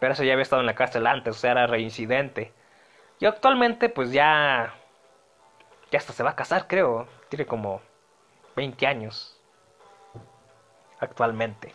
[0.00, 2.52] Pero eso ya había estado en la cárcel antes, o sea, era reincidente.
[3.20, 4.74] Y actualmente, pues ya.
[5.90, 7.06] Ya hasta se va a casar, creo.
[7.28, 7.82] Tiene como
[8.56, 9.39] 20 años.
[11.00, 11.74] Actualmente.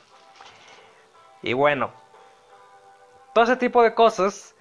[1.41, 1.91] Y bueno,
[3.33, 4.55] todo ese tipo de cosas,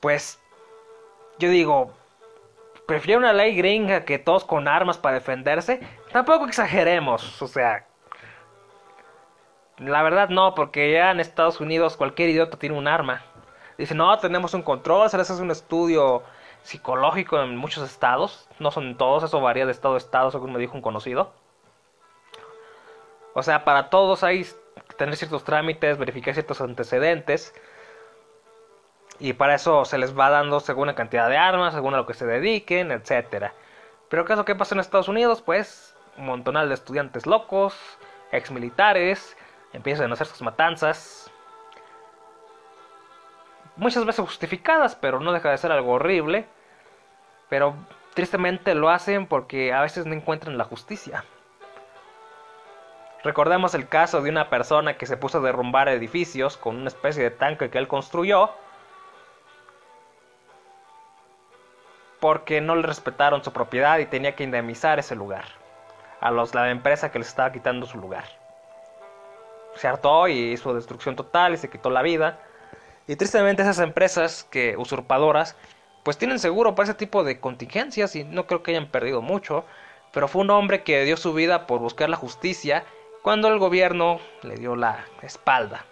[0.00, 0.38] pues
[1.38, 1.92] yo digo,
[2.86, 5.80] prefiero una ley gringa que todos con armas para defenderse.
[6.12, 7.86] Tampoco exageremos, o sea,
[9.78, 13.22] la verdad no, porque ya en Estados Unidos cualquier idiota tiene un arma.
[13.78, 16.22] Dice, no, tenemos un control, se les hace un estudio
[16.62, 20.58] psicológico en muchos estados, no son todos, eso varía de estado a estado, según me
[20.58, 21.32] dijo un conocido.
[23.34, 24.46] O sea, para todos hay
[24.96, 27.54] tener ciertos trámites, verificar ciertos antecedentes.
[29.18, 32.06] Y para eso se les va dando según la cantidad de armas, según a lo
[32.06, 33.52] que se dediquen, etc.
[34.08, 35.42] Pero ¿qué es lo que pasa en Estados Unidos?
[35.42, 37.76] Pues un montonal de estudiantes locos,
[38.32, 39.36] ex militares,
[39.72, 41.30] empiezan a hacer sus matanzas.
[43.76, 46.46] Muchas veces justificadas, pero no deja de ser algo horrible.
[47.48, 47.74] Pero
[48.14, 51.24] tristemente lo hacen porque a veces no encuentran la justicia.
[53.24, 57.22] Recordemos el caso de una persona que se puso a derrumbar edificios con una especie
[57.22, 58.50] de tanque que él construyó
[62.20, 65.46] porque no le respetaron su propiedad y tenía que indemnizar ese lugar
[66.20, 68.24] a los, la empresa que les estaba quitando su lugar.
[69.74, 72.38] Se hartó y hizo destrucción total y se quitó la vida.
[73.06, 75.56] Y tristemente esas empresas que usurpadoras
[76.02, 79.64] pues tienen seguro para ese tipo de contingencias y no creo que hayan perdido mucho,
[80.12, 82.84] pero fue un hombre que dio su vida por buscar la justicia
[83.24, 85.86] cuando el gobierno le dio la espalda.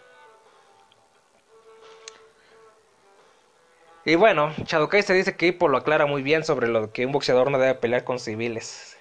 [4.04, 7.12] Y bueno, Chadokai se dice que Hippo lo aclara muy bien sobre lo que un
[7.12, 8.98] boxeador no debe pelear con civiles.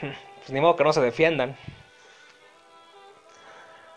[0.00, 1.58] Pues ni modo que no se defiendan.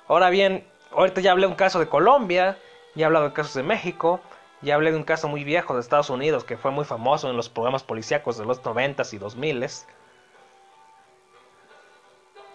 [0.09, 2.57] Ahora bien, ahorita ya hablé de un caso de Colombia,
[2.93, 4.19] ya he hablado de casos de México,
[4.61, 7.37] ya hablé de un caso muy viejo de Estados Unidos que fue muy famoso en
[7.37, 9.85] los programas policíacos de los 90s y 2000s.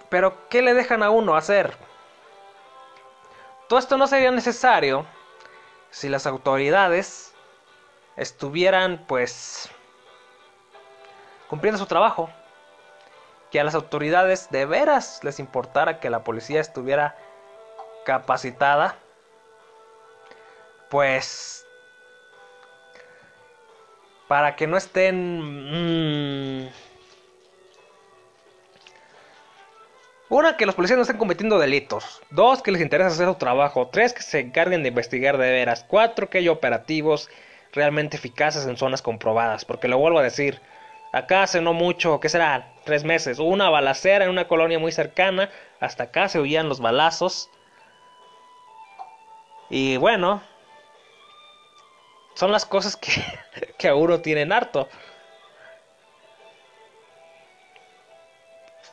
[0.09, 1.77] Pero, ¿qué le dejan a uno hacer?
[3.69, 5.05] Todo esto no sería necesario
[5.91, 7.35] si las autoridades
[8.17, 9.69] estuvieran, pues,
[11.49, 12.31] cumpliendo su trabajo.
[13.51, 17.17] Que a las autoridades de veras les importara que la policía estuviera
[18.05, 18.97] capacitada,
[20.91, 21.67] pues,
[24.29, 26.63] para que no estén...
[26.65, 26.86] Mmm,
[30.37, 32.21] Una, que los policías no estén cometiendo delitos.
[32.29, 33.89] Dos, que les interesa hacer su trabajo.
[33.89, 35.83] Tres, que se encarguen de investigar de veras.
[35.89, 37.31] Cuatro, que haya operativos
[37.73, 39.65] realmente eficaces en zonas comprobadas.
[39.65, 40.61] Porque lo vuelvo a decir,
[41.11, 42.71] acá hace no mucho, ¿qué será?
[42.85, 45.49] Tres meses, una balacera en una colonia muy cercana
[45.81, 47.49] hasta acá se oían los balazos.
[49.71, 50.43] Y bueno,
[52.35, 53.11] son las cosas que,
[53.79, 54.87] que a uno tienen harto.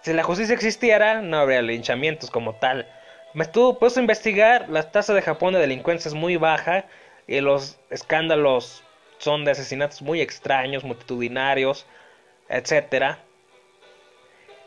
[0.04, 2.86] Si la justicia existiera, no habría linchamientos como tal.
[3.34, 6.84] Me estuvo puesto a investigar, la tasa de Japón de delincuencia es muy baja
[7.26, 8.84] y los escándalos
[9.18, 11.86] son de asesinatos muy extraños, multitudinarios,
[12.50, 13.20] etcétera.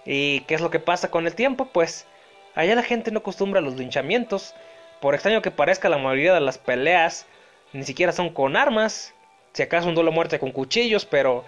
[0.07, 1.67] ¿Y qué es lo que pasa con el tiempo?
[1.67, 2.07] Pues
[2.55, 4.55] allá la gente no acostumbra a los linchamientos.
[5.03, 7.27] Por extraño que parezca, la mayoría de las peleas
[7.75, 9.13] ni siquiera son con armas.
[9.53, 11.45] Si acaso un duelo muerte con cuchillos, pero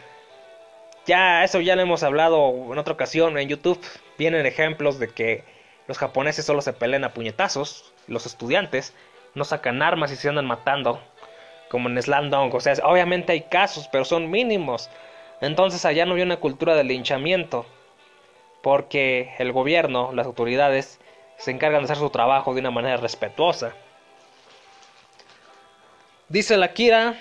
[1.09, 3.81] ya eso ya lo hemos hablado en otra ocasión en YouTube.
[4.19, 5.43] Vienen ejemplos de que
[5.89, 7.95] los japoneses solo se pelean a puñetazos.
[8.07, 8.95] Los estudiantes
[9.35, 11.01] no sacan armas y se andan matando.
[11.71, 12.55] Como en Slandong.
[12.55, 14.91] O sea, obviamente hay casos, pero son mínimos.
[15.41, 17.65] Entonces allá no hay una cultura de linchamiento.
[18.63, 21.01] Porque el gobierno, las autoridades,
[21.39, 23.73] se encargan de hacer su trabajo de una manera respetuosa.
[26.29, 27.19] Dice la Kira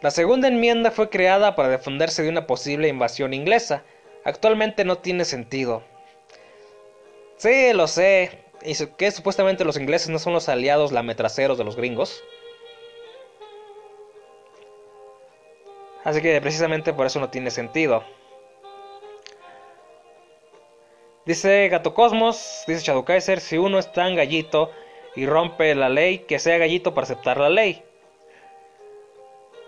[0.00, 3.82] La segunda enmienda fue creada para defenderse de una posible invasión inglesa.
[4.24, 5.82] Actualmente no tiene sentido.
[7.36, 8.44] Sí, lo sé.
[8.62, 12.22] Y que supuestamente los ingleses no son los aliados lametraceros de los gringos.
[16.04, 18.04] Así que precisamente por eso no tiene sentido.
[21.26, 24.70] Dice Gato Cosmos, dice Shadow Kaiser, si uno es tan gallito
[25.14, 27.84] y rompe la ley, que sea gallito para aceptar la ley.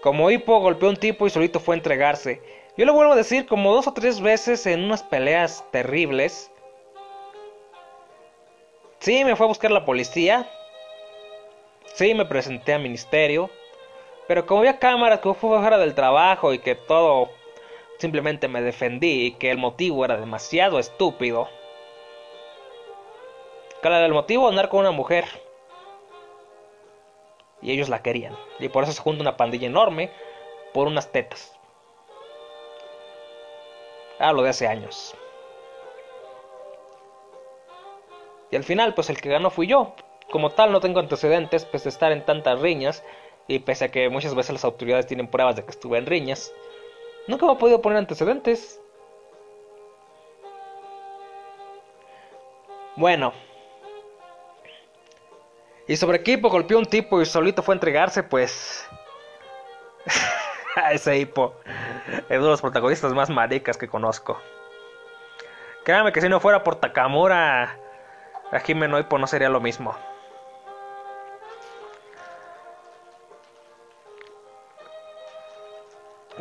[0.02, 2.40] Como Hippo golpeó a un tipo y solito fue a entregarse.
[2.76, 6.50] Yo lo vuelvo a decir como dos o tres veces en unas peleas terribles.
[9.00, 10.48] Sí, me fue a buscar la policía.
[11.94, 13.50] Sí, me presenté al ministerio.
[14.26, 17.28] Pero como había cámaras que fue fuera del trabajo y que todo
[17.98, 21.48] simplemente me defendí y que el motivo era demasiado estúpido.
[23.82, 24.48] ¿Cuál era el motivo?
[24.48, 25.26] Andar con una mujer
[27.62, 28.36] y ellos la querían.
[28.58, 30.10] Y por eso se junta una pandilla enorme
[30.72, 31.54] por unas tetas.
[34.18, 35.14] Hablo de hace años.
[38.50, 39.94] Y al final, pues el que ganó fui yo.
[40.30, 43.02] Como tal, no tengo antecedentes, pues de estar en tantas riñas.
[43.48, 46.52] Y pese a que muchas veces las autoridades tienen pruebas de que estuve en riñas,
[47.26, 48.80] nunca me he podido poner antecedentes.
[52.96, 53.32] Bueno,
[55.90, 58.88] y sobre qué hipo golpeó un tipo y solito fue a entregarse, pues.
[60.92, 61.57] ese hipo.
[62.29, 64.40] Es uno de los protagonistas más maricas que conozco.
[65.83, 67.76] Créame que si no fuera por Takamura,
[68.53, 69.96] a Jimeno Hippo no sería lo mismo.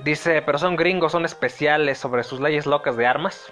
[0.03, 3.51] Dice, pero son gringos, son especiales sobre sus leyes locas de armas.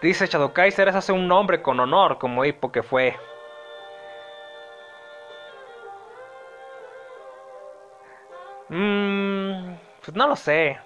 [0.00, 3.18] Dice Shadow Kaiser es hace un nombre con honor como Hippo que fue.
[8.70, 9.74] Mmm.
[10.04, 10.78] Pues no lo sé.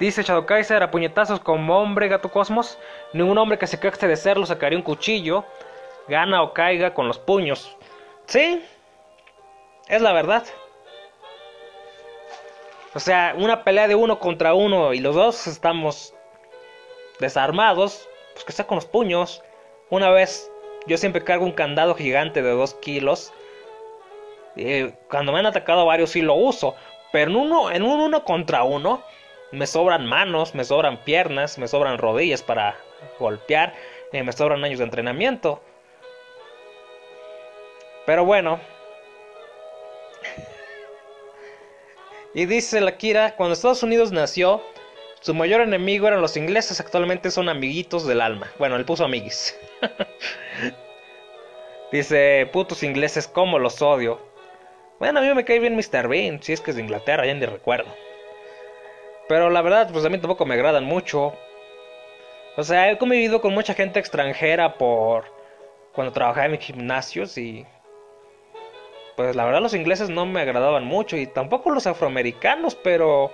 [0.00, 2.78] Dice Shadow Kaiser a puñetazos como hombre gato cosmos.
[3.12, 5.44] Ningún hombre que se caste de serlo sacaría un cuchillo.
[6.08, 7.76] Gana o caiga con los puños.
[8.26, 8.62] Sí.
[9.88, 10.44] Es la verdad.
[12.94, 16.14] O sea, una pelea de uno contra uno y los dos estamos
[17.20, 18.08] desarmados.
[18.32, 19.42] Pues que sea con los puños.
[19.88, 20.50] Una vez
[20.88, 23.32] yo siempre cargo un candado gigante de dos kilos
[24.56, 26.76] eh, cuando me han atacado varios sí lo uso.
[27.12, 29.02] Pero en, uno, en un uno contra uno
[29.52, 32.76] me sobran manos, me sobran piernas, me sobran rodillas para
[33.18, 33.74] golpear,
[34.12, 35.60] y me sobran años de entrenamiento.
[38.06, 38.60] Pero bueno.
[42.34, 44.62] y dice la Kira, cuando Estados Unidos nació,
[45.20, 48.50] su mayor enemigo eran los ingleses, actualmente son amiguitos del alma.
[48.58, 49.58] Bueno, él puso amiguis.
[51.92, 54.33] dice, putos ingleses, como los odio.
[55.04, 56.08] Bueno, a mí me cae bien Mr.
[56.08, 57.94] Bean, si es que es de Inglaterra, ya ni recuerdo.
[59.28, 61.34] Pero la verdad, pues a mí tampoco me agradan mucho.
[62.56, 65.26] O sea, he convivido con mucha gente extranjera por
[65.92, 67.66] cuando trabajaba en gimnasios y
[69.14, 73.30] pues la verdad los ingleses no me agradaban mucho y tampoco los afroamericanos, pero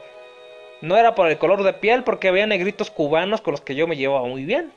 [0.80, 3.86] no era por el color de piel porque había negritos cubanos con los que yo
[3.86, 4.72] me llevaba muy bien.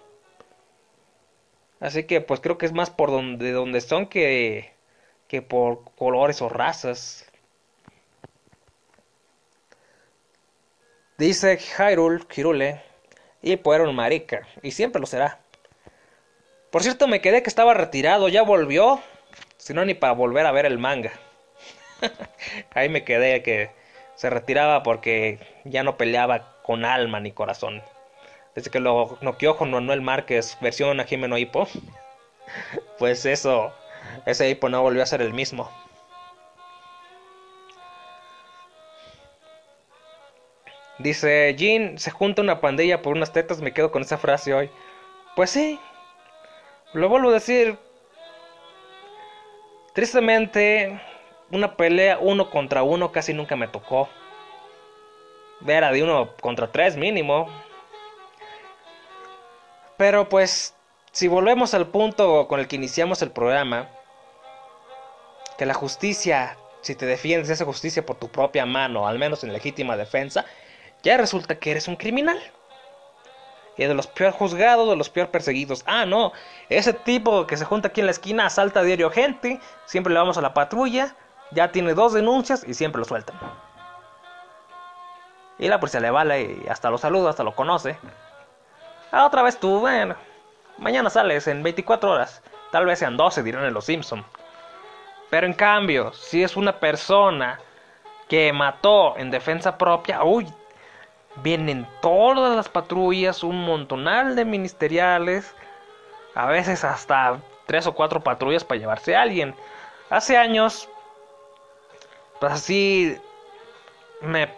[1.79, 4.73] Así que pues creo que es más por donde, donde son que
[5.33, 7.25] que por colores o razas.
[11.17, 12.83] Dice Hyrule, Kirule,
[13.41, 15.39] y pues era un marica, y siempre lo será.
[16.69, 19.01] Por cierto, me quedé que estaba retirado, ya volvió,
[19.57, 21.13] si no ni para volver a ver el manga.
[22.75, 23.71] Ahí me quedé que
[24.13, 27.81] se retiraba porque ya no peleaba con alma ni corazón.
[28.53, 31.67] Desde que lo noqueó con Manuel Márquez, versión Jimeno Hipo,
[32.99, 33.73] pues eso,
[34.25, 35.69] ese Hipo no volvió a ser el mismo.
[40.99, 44.69] Dice, Jean, se junta una pandilla por unas tetas, me quedo con esa frase hoy.
[45.35, 45.79] Pues sí,
[46.93, 47.77] lo vuelvo a decir.
[49.93, 51.01] Tristemente,
[51.51, 54.07] una pelea uno contra uno casi nunca me tocó.
[55.67, 57.47] Era de uno contra tres mínimo.
[59.97, 60.75] Pero pues,
[61.11, 63.89] si volvemos al punto con el que iniciamos el programa,
[65.57, 69.53] que la justicia, si te defiendes esa justicia por tu propia mano, al menos en
[69.53, 70.45] legítima defensa,
[71.03, 72.39] ya resulta que eres un criminal.
[73.75, 75.83] Y de los peor juzgados, de los peor perseguidos.
[75.87, 76.31] Ah, no,
[76.69, 80.19] ese tipo que se junta aquí en la esquina asalta a diario gente, siempre le
[80.19, 81.15] vamos a la patrulla,
[81.51, 83.35] ya tiene dos denuncias y siempre lo sueltan.
[85.57, 87.97] Y la policía le vale y hasta lo saluda, hasta lo conoce.
[89.11, 90.15] Ah, otra vez tú, bueno,
[90.77, 92.41] mañana sales en 24 horas,
[92.71, 94.25] tal vez sean 12, dirán en Los Simpson.
[95.33, 97.59] Pero en cambio, si es una persona
[98.27, 100.45] que mató en defensa propia, uy,
[101.37, 105.55] Vienen todas las patrullas, un montonal de ministeriales,
[106.35, 109.55] a veces hasta tres o cuatro patrullas para llevarse a alguien.
[110.11, 110.87] Hace años,
[112.39, 113.17] pues así,
[114.21, 114.53] me...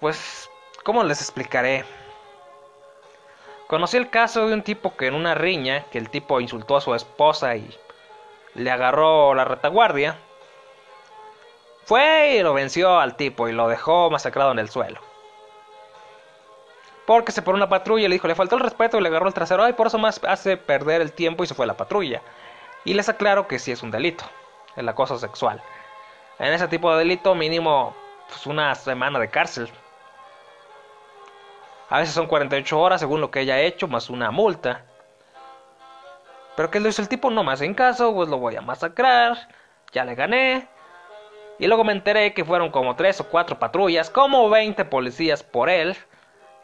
[0.00, 0.50] Pues,
[0.84, 1.86] ¿cómo les explicaré?
[3.68, 6.82] Conocí el caso de un tipo que en una riña, que el tipo insultó a
[6.82, 7.74] su esposa y
[8.58, 10.18] le agarró la retaguardia,
[11.84, 15.00] fue y lo venció al tipo y lo dejó masacrado en el suelo.
[17.06, 19.28] Porque se por una patrulla y le dijo, le faltó el respeto y le agarró
[19.28, 19.62] el trasero.
[19.62, 22.20] Ay, por eso más hace perder el tiempo y se fue a la patrulla.
[22.84, 24.24] Y les aclaro que sí es un delito,
[24.76, 25.62] el acoso sexual.
[26.38, 27.94] En ese tipo de delito mínimo
[28.28, 29.70] pues, una semana de cárcel.
[31.88, 34.84] A veces son 48 horas según lo que haya hecho, más una multa.
[36.58, 39.38] Pero que lo hizo el tipo, no más en caso, pues lo voy a masacrar.
[39.92, 40.66] Ya le gané.
[41.60, 45.70] Y luego me enteré que fueron como tres o cuatro patrullas, como 20 policías por
[45.70, 45.96] él,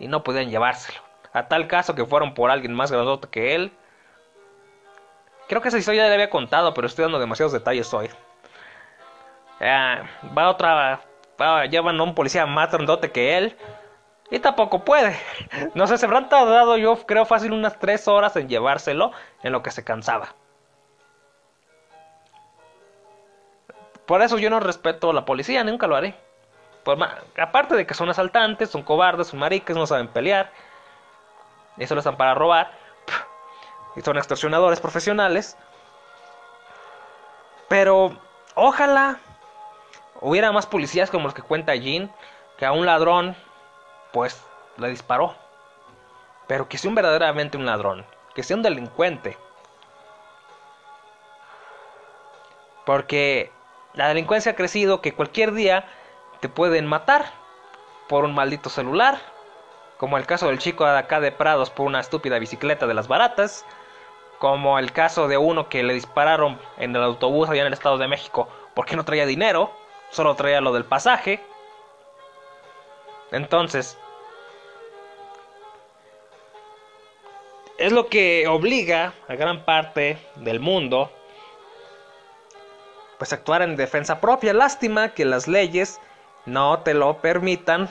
[0.01, 0.99] y no podían llevárselo.
[1.33, 3.71] A tal caso que fueron por alguien más grandote que él.
[5.47, 8.11] Creo que esa historia ya le había contado, pero estoy dando demasiados detalles hoy.
[9.63, 11.03] va otra.
[11.41, 13.57] Va, llevan a un policía más grandote que él.
[14.31, 15.19] Y tampoco puede.
[15.75, 19.13] No sé, se habrán tardado yo creo fácil unas tres horas en llevárselo
[19.43, 20.35] en lo que se cansaba.
[24.07, 26.15] Por eso yo no respeto a la policía, nunca lo haré.
[27.39, 30.51] Aparte de que son asaltantes, son cobardes, son maricas, no saben pelear.
[31.77, 32.71] Y solo están para robar.
[33.97, 35.57] Y son extorsionadores profesionales.
[37.69, 38.17] Pero
[38.55, 39.19] ojalá
[40.21, 42.13] hubiera más policías como los que cuenta Jean.
[42.59, 43.35] Que a un ladrón,
[44.15, 44.43] pues,
[44.79, 45.35] le disparó.
[46.47, 48.07] Pero que sea un verdaderamente un ladrón.
[48.35, 49.37] Que sea un delincuente.
[52.87, 53.51] Porque
[53.93, 55.85] la delincuencia ha crecido que cualquier día
[56.41, 57.27] te pueden matar
[58.09, 59.19] por un maldito celular,
[59.99, 63.09] como el caso del chico de acá de Prados por una estúpida bicicleta de las
[63.09, 63.67] baratas,
[64.39, 67.99] como el caso de uno que le dispararon en el autobús allá en el Estado
[67.99, 69.71] de México porque no traía dinero,
[70.11, 71.41] solo traía lo del pasaje.
[73.31, 73.99] Entonces,
[77.79, 81.11] es lo que obliga a gran parte del mundo
[83.19, 84.53] pues actuar en defensa propia.
[84.53, 86.01] Lástima que las leyes
[86.47, 87.89] no te lo permitan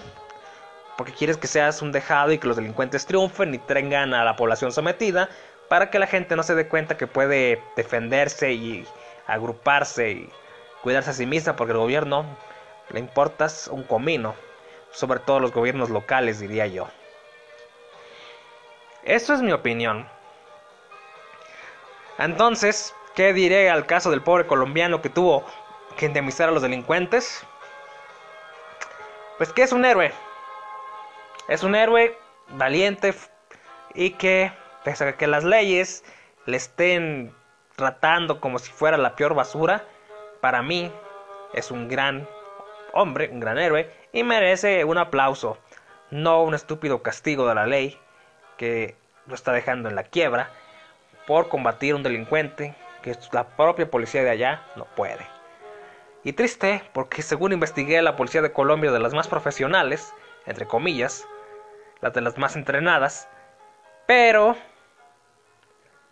[0.98, 4.36] porque quieres que seas un dejado y que los delincuentes triunfen y tengan a la
[4.36, 5.30] población sometida
[5.70, 8.86] para que la gente no se dé cuenta que puede defenderse y
[9.26, 10.30] agruparse y
[10.82, 12.26] cuidarse a sí misma porque el gobierno
[12.90, 14.36] le importas un comino,
[14.92, 16.88] sobre todo los gobiernos locales diría yo.
[19.06, 20.08] Eso es mi opinión.
[22.18, 25.46] Entonces, ¿Qué diré al caso del pobre colombiano que tuvo
[25.98, 27.46] que indemnizar a los delincuentes?
[29.38, 30.12] Pues que es un héroe.
[31.48, 32.18] Es un héroe
[32.50, 33.14] valiente
[33.94, 34.52] y que,
[34.84, 36.04] pese a que las leyes
[36.48, 37.36] le estén
[37.76, 39.84] tratando como si fuera la peor basura,
[40.42, 40.92] para mí
[41.54, 42.28] es un gran
[42.94, 45.60] hombre, un gran héroe y merece un aplauso,
[46.10, 48.00] no un estúpido castigo de la ley
[48.64, 48.96] que
[49.28, 50.50] lo está dejando en la quiebra
[51.28, 55.28] por combatir a un delincuente que la propia policía de allá no puede.
[56.24, 60.14] Y triste, porque según investigué, la policía de Colombia de las más profesionales,
[60.46, 61.28] entre comillas,
[62.00, 63.28] las de las más entrenadas,
[64.08, 64.56] pero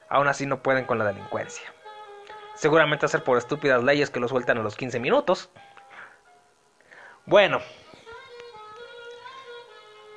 [0.10, 1.74] aún así no pueden con la delincuencia.
[2.56, 5.50] Seguramente hacer por estúpidas leyes que lo sueltan a los 15 minutos.
[7.26, 7.62] Bueno,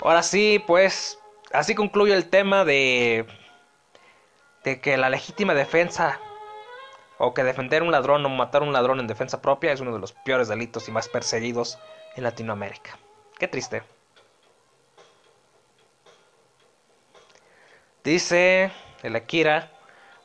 [0.01, 1.21] ahora sí, pues
[1.55, 3.27] así concluye el tema de
[4.65, 6.19] de que la legítima defensa
[7.19, 9.81] o que defender a un ladrón o matar a un ladrón en defensa propia es
[9.81, 11.79] uno de los peores delitos y más perseguidos
[12.17, 12.99] en Latinoamérica.
[13.39, 13.83] Qué triste.
[18.03, 19.71] Dice el Akira,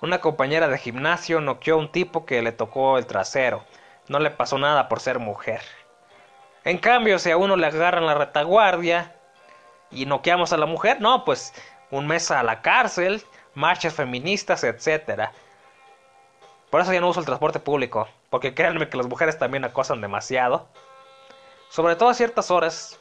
[0.02, 3.66] una compañera de gimnasio noqueó a un tipo que le tocó el trasero.
[4.08, 5.62] No le pasó nada por ser mujer.
[6.64, 9.16] En cambio, si a uno le agarran la retaguardia
[9.92, 11.54] y noqueamos a la mujer, no, pues
[11.92, 13.24] un mes a la cárcel,
[13.56, 15.32] marchas feministas, etcétera.
[16.70, 20.02] Por eso ya no uso el transporte público, porque créanme que las mujeres también acosan
[20.02, 20.68] demasiado.
[21.70, 23.00] Sobre todo a ciertas horas,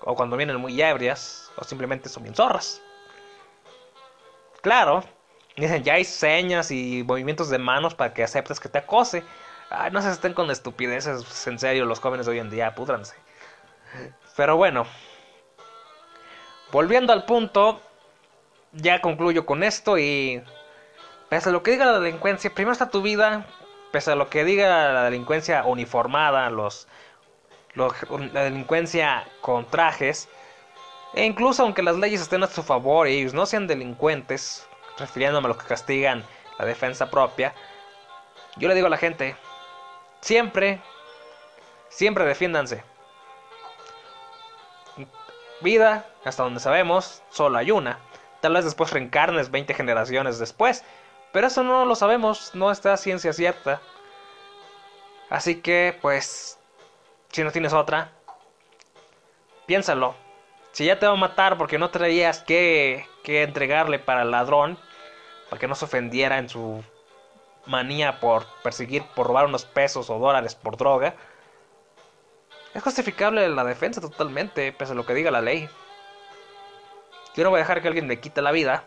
[0.00, 2.80] o cuando vienen muy ebrias, o simplemente son bien zorras.
[4.62, 5.04] Claro,
[5.56, 9.24] dicen ya hay señas y movimientos de manos para que aceptes que te acose.
[9.68, 13.14] Ay, no se estén con estupideces, en serio, los jóvenes de hoy en día, púdranse.
[14.36, 14.86] Pero bueno,
[16.72, 17.80] volviendo al punto,
[18.72, 20.42] ya concluyo con esto y
[21.28, 23.46] pese a lo que diga la delincuencia, primero está tu vida,
[23.92, 26.86] pese a lo que diga la delincuencia uniformada, los,
[27.74, 30.28] la delincuencia con trajes,
[31.14, 34.66] e incluso aunque las leyes estén a su favor y ellos no sean delincuentes,
[34.98, 36.24] refiriéndome a los que castigan
[36.58, 37.54] la defensa propia,
[38.56, 39.36] yo le digo a la gente,
[40.20, 40.80] siempre,
[41.88, 42.89] siempre defiéndanse.
[45.60, 47.98] Vida, hasta donde sabemos, solo hay una.
[48.40, 50.84] Tal vez después reencarnes 20 generaciones después,
[51.32, 53.80] pero eso no lo sabemos, no está ciencia cierta.
[55.28, 56.58] Así que, pues,
[57.30, 58.12] si no tienes otra,
[59.66, 60.14] piénsalo.
[60.72, 64.78] Si ya te va a matar porque no traías que, que entregarle para el ladrón,
[65.48, 66.82] para que no se ofendiera en su
[67.66, 71.14] manía por perseguir, por robar unos pesos o dólares por droga,
[72.74, 75.68] es justificable la defensa totalmente, pese a lo que diga la ley.
[77.34, 78.84] Yo no voy a dejar que alguien me quite la vida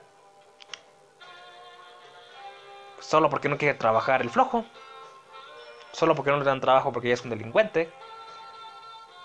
[3.04, 4.66] Solo porque no quiere trabajar el flojo.
[5.92, 7.92] Solo porque no le dan trabajo porque ya es un delincuente.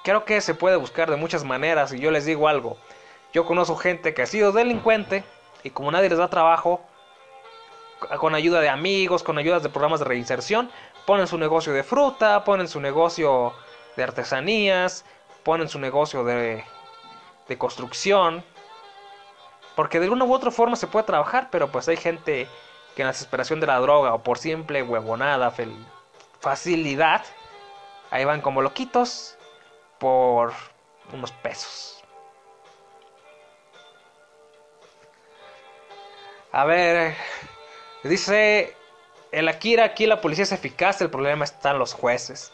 [0.02, 2.76] Creo que se puede buscar de muchas maneras y yo les digo algo.
[3.32, 5.24] Yo conozco gente que ha sido delincuente
[5.62, 6.82] y como nadie les da trabajo,
[8.18, 10.70] con ayuda de amigos, con ayudas de programas de reinserción,
[11.06, 13.54] ponen su negocio de fruta, ponen su negocio
[13.99, 15.05] de artesanías,
[15.42, 16.64] ponen su negocio de,
[17.49, 18.44] de construcción.
[19.74, 22.49] Porque de una u otra forma se puede trabajar, pero pues hay gente
[22.94, 25.53] que en la desesperación de la droga o por simple huevonada,
[26.40, 27.24] facilidad,
[28.11, 29.36] ahí van como loquitos
[29.99, 30.53] por
[31.12, 32.03] unos pesos.
[36.53, 37.16] A ver,
[38.05, 38.76] dice
[39.32, 42.53] el Akira, aquí la policía es eficaz, el problema está en los jueces.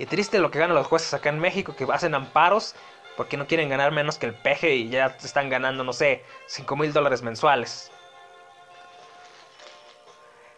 [0.00, 2.74] Y triste lo que ganan los jueces acá en México, que hacen amparos
[3.18, 6.74] porque no quieren ganar menos que el peje y ya están ganando, no sé, 5
[6.74, 7.92] mil dólares mensuales.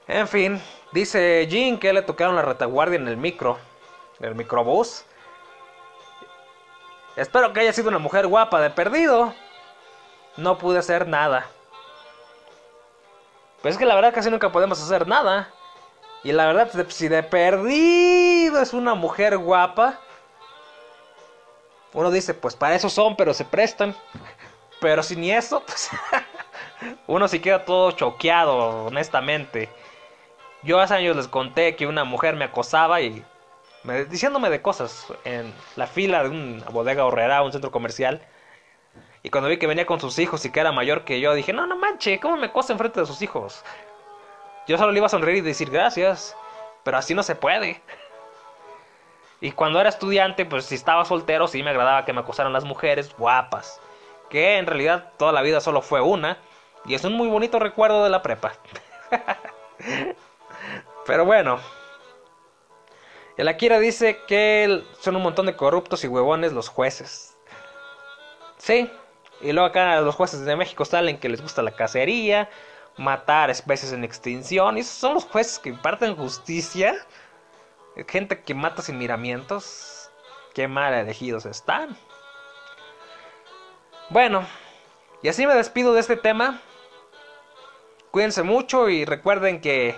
[0.07, 0.63] En fin,
[0.93, 3.59] dice Jean que le tocaron la retaguardia en el micro,
[4.21, 5.05] en el microbús.
[7.17, 9.35] Espero que haya sido una mujer guapa de perdido.
[10.37, 11.49] No pude hacer nada.
[13.61, 15.53] Pues es que la verdad casi nunca podemos hacer nada.
[16.25, 19.99] Y la verdad, si de perdido es una mujer guapa,
[21.93, 23.95] uno dice, pues para eso son, pero se prestan.
[24.81, 25.91] Pero si ni eso, pues
[27.07, 29.69] uno se queda todo choqueado, honestamente.
[30.63, 33.25] Yo hace años les conté que una mujer me acosaba y
[34.09, 38.23] diciéndome de cosas en la fila de una bodega horrera, un centro comercial.
[39.25, 41.53] Y cuando vi que venía con sus hijos y que era mayor que yo, dije,
[41.53, 43.65] no, no manche, ¿cómo me acosa enfrente de sus hijos?
[44.67, 46.37] Yo solo le iba a sonreír y decir gracias,
[46.85, 47.83] pero así no se puede.
[49.41, 52.65] Y cuando era estudiante, pues si estaba soltero, sí me agradaba que me acosaran las
[52.65, 53.81] mujeres guapas.
[54.31, 56.39] Que en realidad toda la vida solo fue una.
[56.85, 58.53] Y es un muy bonito recuerdo de la prepa.
[61.07, 61.59] Pero bueno.
[63.37, 67.37] El Akira dice que son un montón de corruptos y huevones los jueces.
[68.59, 68.89] Sí.
[69.41, 72.49] Y luego acá los jueces de México salen que les gusta la cacería,
[72.97, 74.77] matar especies en extinción.
[74.77, 76.95] Y esos son los jueces que imparten justicia.
[78.09, 80.11] Gente que mata sin miramientos.
[80.55, 81.97] Qué mal elegidos están.
[84.11, 84.47] Bueno,
[85.23, 86.61] y así me despido de este tema.
[88.11, 89.97] Cuídense mucho y recuerden que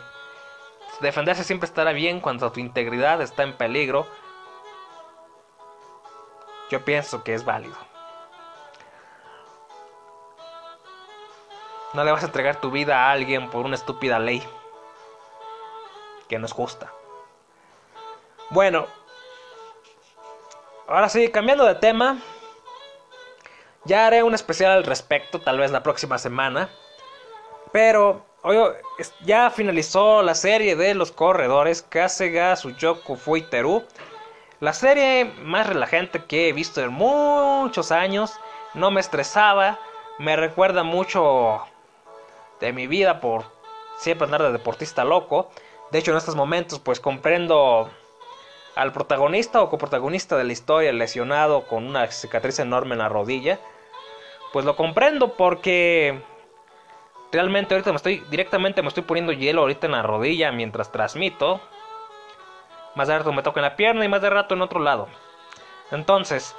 [1.00, 4.06] Defenderse siempre estará bien cuando tu integridad está en peligro.
[6.70, 7.76] Yo pienso que es válido.
[11.94, 14.42] No le vas a entregar tu vida a alguien por una estúpida ley
[16.28, 16.92] que no es justa.
[18.50, 18.86] Bueno,
[20.88, 22.18] ahora sí, cambiando de tema.
[23.84, 26.68] Ya haré un especial al respecto, tal vez la próxima semana.
[27.70, 28.56] Pero hoy
[29.24, 33.84] ya finalizó la serie de los corredores Kasega, Suyoku, Fuiteru.
[34.60, 38.32] La serie más relajante que he visto en muchos años.
[38.72, 39.78] No me estresaba.
[40.18, 41.66] Me recuerda mucho
[42.64, 43.44] de mi vida por
[43.98, 45.50] siempre andar de deportista loco.
[45.90, 47.90] De hecho, en estos momentos, pues comprendo
[48.74, 53.60] al protagonista o coprotagonista de la historia lesionado con una cicatriz enorme en la rodilla.
[54.52, 56.20] Pues lo comprendo porque
[57.32, 61.60] realmente ahorita me estoy directamente me estoy poniendo hielo ahorita en la rodilla mientras transmito.
[62.94, 65.08] Más de rato me toca en la pierna y más de rato en otro lado.
[65.90, 66.54] Entonces,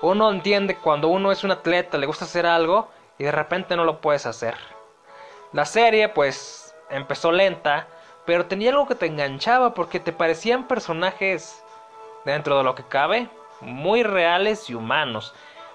[0.00, 2.88] uno entiende cuando uno es un atleta, le gusta hacer algo
[3.18, 4.54] y de repente no lo puedes hacer.
[5.52, 7.88] La serie pues empezó lenta,
[8.26, 11.64] pero tenía algo que te enganchaba porque te parecían personajes
[12.24, 13.28] dentro de lo que cabe
[13.60, 15.34] muy reales y humanos.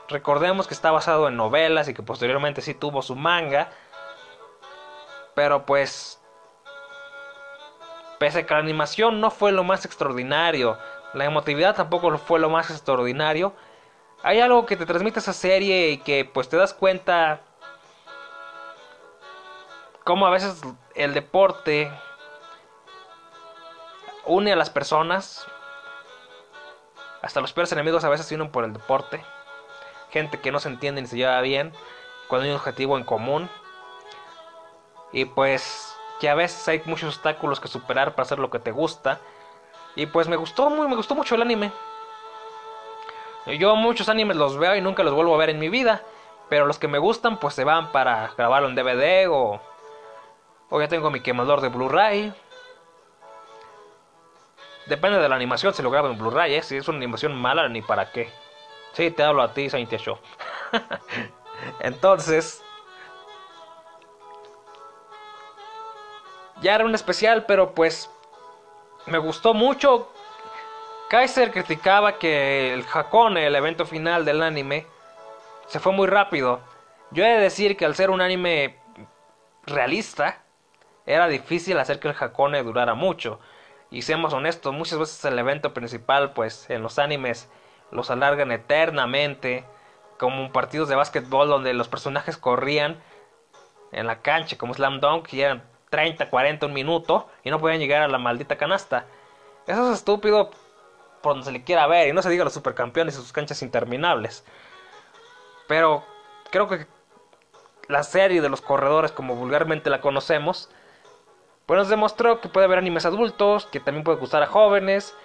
[0.10, 3.70] Recordemos que está basado en novelas y que posteriormente sí tuvo su manga.
[5.36, 6.20] Pero pues...
[8.20, 10.78] Pese a que la animación no fue lo más extraordinario,
[11.14, 13.54] la emotividad tampoco fue lo más extraordinario,
[14.24, 17.42] hay algo que te transmite esa serie y que pues te das cuenta
[20.06, 20.62] cómo a veces
[20.96, 21.92] el deporte
[24.26, 25.46] une a las personas.
[27.22, 29.22] Hasta los peores enemigos a veces se unen por el deporte.
[30.10, 31.74] Gente que no se entiende ni se lleva bien
[32.30, 33.50] cuando hay un objetivo en común.
[35.12, 38.72] Y pues que a veces hay muchos obstáculos que superar para hacer lo que te
[38.72, 39.20] gusta.
[39.96, 41.72] Y pues me gustó muy, me gustó mucho el anime.
[43.46, 46.02] Yo muchos animes los veo y nunca los vuelvo a ver en mi vida.
[46.50, 49.62] Pero los que me gustan pues se van para grabarlo en DVD o...
[50.70, 52.34] O ya tengo mi quemador de Blu-ray.
[54.86, 56.64] Depende de la animación si lo grabo en Blu-ray, ¿eh?
[56.64, 58.32] Si es una animación mala, ni para qué.
[58.94, 60.18] Sí, te hablo a ti, Saint Show.
[61.80, 62.64] Entonces...
[66.62, 68.10] Ya era un especial, pero pues...
[69.06, 70.13] Me gustó mucho
[71.14, 74.88] Kaiser criticaba que el Hakone, el evento final del anime,
[75.68, 76.60] se fue muy rápido.
[77.12, 78.80] Yo he de decir que al ser un anime
[79.68, 80.42] realista,
[81.06, 83.40] era difícil hacer que el Hakone durara mucho.
[83.92, 87.48] Y seamos honestos, muchas veces el evento principal, pues en los animes
[87.92, 89.66] los alargan eternamente,
[90.18, 93.00] como partidos de básquetbol donde los personajes corrían
[93.92, 95.62] en la cancha como Slam Dunk y eran
[95.92, 99.06] 30, 40, un minuto y no podían llegar a la maldita canasta.
[99.68, 100.50] Eso es estúpido
[101.24, 102.10] por donde se le quiera ver.
[102.10, 104.46] Y no se diga los supercampeones y sus canchas interminables.
[105.68, 106.04] Pero
[106.52, 106.86] creo que
[107.88, 110.70] la serie de los corredores, como vulgarmente la conocemos,
[111.66, 115.16] pues nos demostró que puede haber animes adultos, que también puede gustar a jóvenes.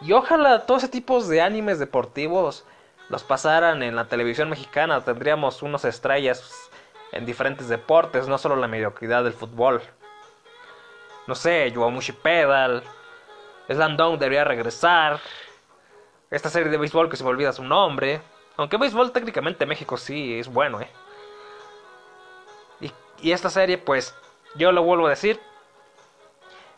[0.00, 2.64] Y ojalá todos ese tipos de animes deportivos
[3.08, 5.04] los pasaran en la televisión mexicana.
[5.04, 6.70] Tendríamos unos estrellas
[7.12, 9.82] en diferentes deportes, no solo la mediocridad del fútbol.
[11.26, 12.82] No sé, Yuamushi Pedal,
[13.68, 15.20] Slam Dunk debería regresar.
[16.32, 18.22] Esta serie de béisbol que se me olvida su nombre.
[18.56, 20.88] Aunque béisbol técnicamente México sí es bueno, ¿eh?
[22.80, 24.14] Y, y esta serie, pues,
[24.54, 25.38] yo lo vuelvo a decir.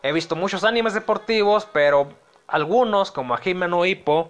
[0.03, 2.09] He visto muchos animes deportivos, pero
[2.47, 4.29] algunos, como a no Hippo,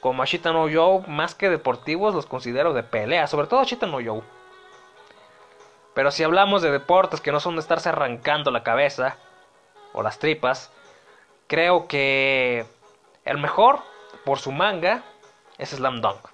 [0.00, 3.26] como a Shita no Yo, más que deportivos, los considero de pelea.
[3.26, 4.22] Sobre todo a Shita no Yo.
[5.94, 9.18] Pero si hablamos de deportes que no son de estarse arrancando la cabeza
[9.92, 10.70] o las tripas,
[11.46, 12.64] creo que
[13.26, 13.80] el mejor
[14.24, 15.02] por su manga
[15.58, 16.28] es Slam Dunk.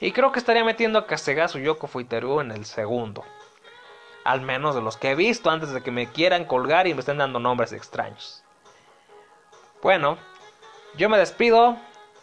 [0.00, 3.24] Y creo que estaría metiendo a Kasegasu Yoko Fuiteru en el segundo.
[4.24, 7.00] Al menos de los que he visto antes de que me quieran colgar y me
[7.00, 8.44] estén dando nombres extraños.
[9.82, 10.18] Bueno,
[10.96, 11.76] yo me despido.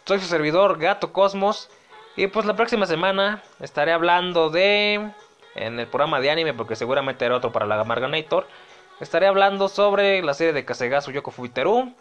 [0.04, 1.68] Soy su servidor Gato Cosmos.
[2.16, 5.10] Y pues la próxima semana estaré hablando de...
[5.54, 8.46] En el programa de anime, porque seguramente haré otro para la Marganator
[9.00, 11.92] Estaré hablando sobre la serie de Kasegasu Yoko Fuiteru.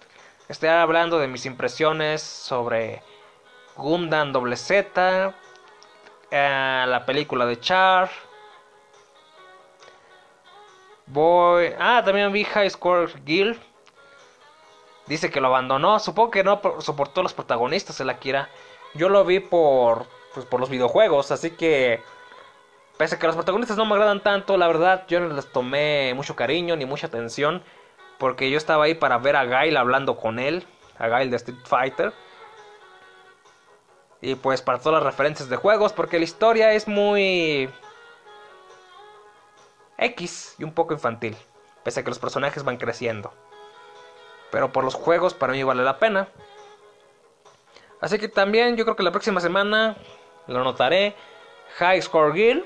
[0.48, 3.02] Estaré hablando de mis impresiones sobre
[3.76, 5.34] Gundam Doble Z,
[6.32, 8.10] eh, la película de Char.
[11.08, 11.74] Voy.
[11.80, 13.60] Ah, también vi High Score Guild.
[15.08, 16.00] Dice que lo abandonó.
[16.00, 18.50] Supongo que no soportó los protagonistas el Akira.
[18.94, 22.02] Yo lo vi por, pues, por los videojuegos, así que
[22.98, 26.14] Pese a que los protagonistas no me agradan tanto, la verdad yo no les tomé
[26.16, 27.62] mucho cariño ni mucha atención.
[28.18, 30.66] Porque yo estaba ahí para ver a Gail hablando con él.
[30.98, 32.14] A Gail de Street Fighter.
[34.22, 35.94] Y pues para todas las referencias de juegos.
[35.94, 37.70] Porque la historia es muy...
[39.98, 41.36] X y un poco infantil.
[41.84, 43.34] Pese a que los personajes van creciendo.
[44.52, 46.28] Pero por los juegos para mí vale la pena.
[48.02, 49.98] Así que también yo creo que la próxima semana
[50.48, 51.16] lo notaré.
[51.78, 52.64] High Score Gear,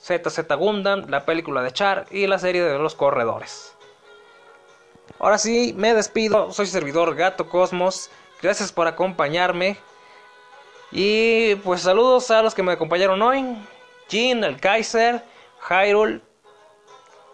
[0.00, 3.76] ZZ Gundam, la película de Char y la serie de los corredores.
[5.18, 6.52] Ahora sí, me despido.
[6.52, 8.10] Soy servidor Gato Cosmos.
[8.40, 9.76] Gracias por acompañarme.
[10.92, 13.56] Y pues saludos a los que me acompañaron hoy.
[14.08, 15.22] Jin, el Kaiser,
[15.68, 16.20] Hyrule,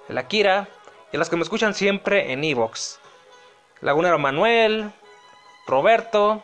[0.09, 0.69] el Akira
[1.13, 3.01] y a los que me escuchan siempre en Evox.
[3.81, 4.93] Lagunero Manuel,
[5.67, 6.43] Roberto,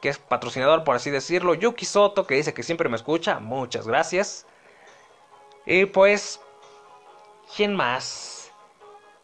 [0.00, 3.86] que es patrocinador por así decirlo, Yuki Soto, que dice que siempre me escucha, muchas
[3.86, 4.46] gracias.
[5.66, 6.40] Y pues,
[7.54, 8.35] ¿quién más?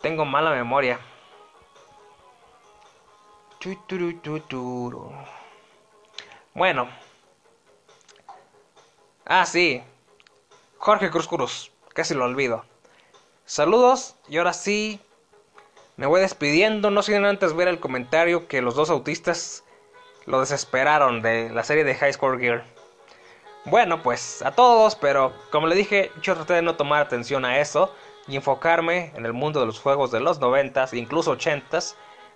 [0.02, 0.98] Tengo mala memoria.
[6.54, 6.88] Bueno.
[9.24, 9.82] Ah, sí.
[10.78, 11.70] Jorge Cruz Cruz.
[11.94, 12.64] Casi lo olvido.
[13.44, 14.98] Saludos y ahora sí.
[15.96, 16.90] Me voy despidiendo.
[16.90, 19.62] No sin antes ver el comentario que los dos autistas
[20.26, 22.64] lo desesperaron de la serie de High Score Gear.
[23.66, 27.60] Bueno, pues a todos, pero como le dije, yo traté de no tomar atención a
[27.60, 27.94] eso
[28.28, 31.94] y enfocarme en el mundo de los juegos de los 90s, incluso 80s,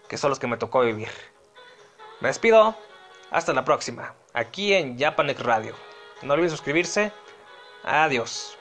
[0.08, 1.10] que son los que me tocó vivir.
[2.20, 2.74] Me despido,
[3.30, 5.74] hasta la próxima, aquí en Japanex Radio.
[6.22, 7.12] No olviden suscribirse.
[7.84, 8.55] Adiós.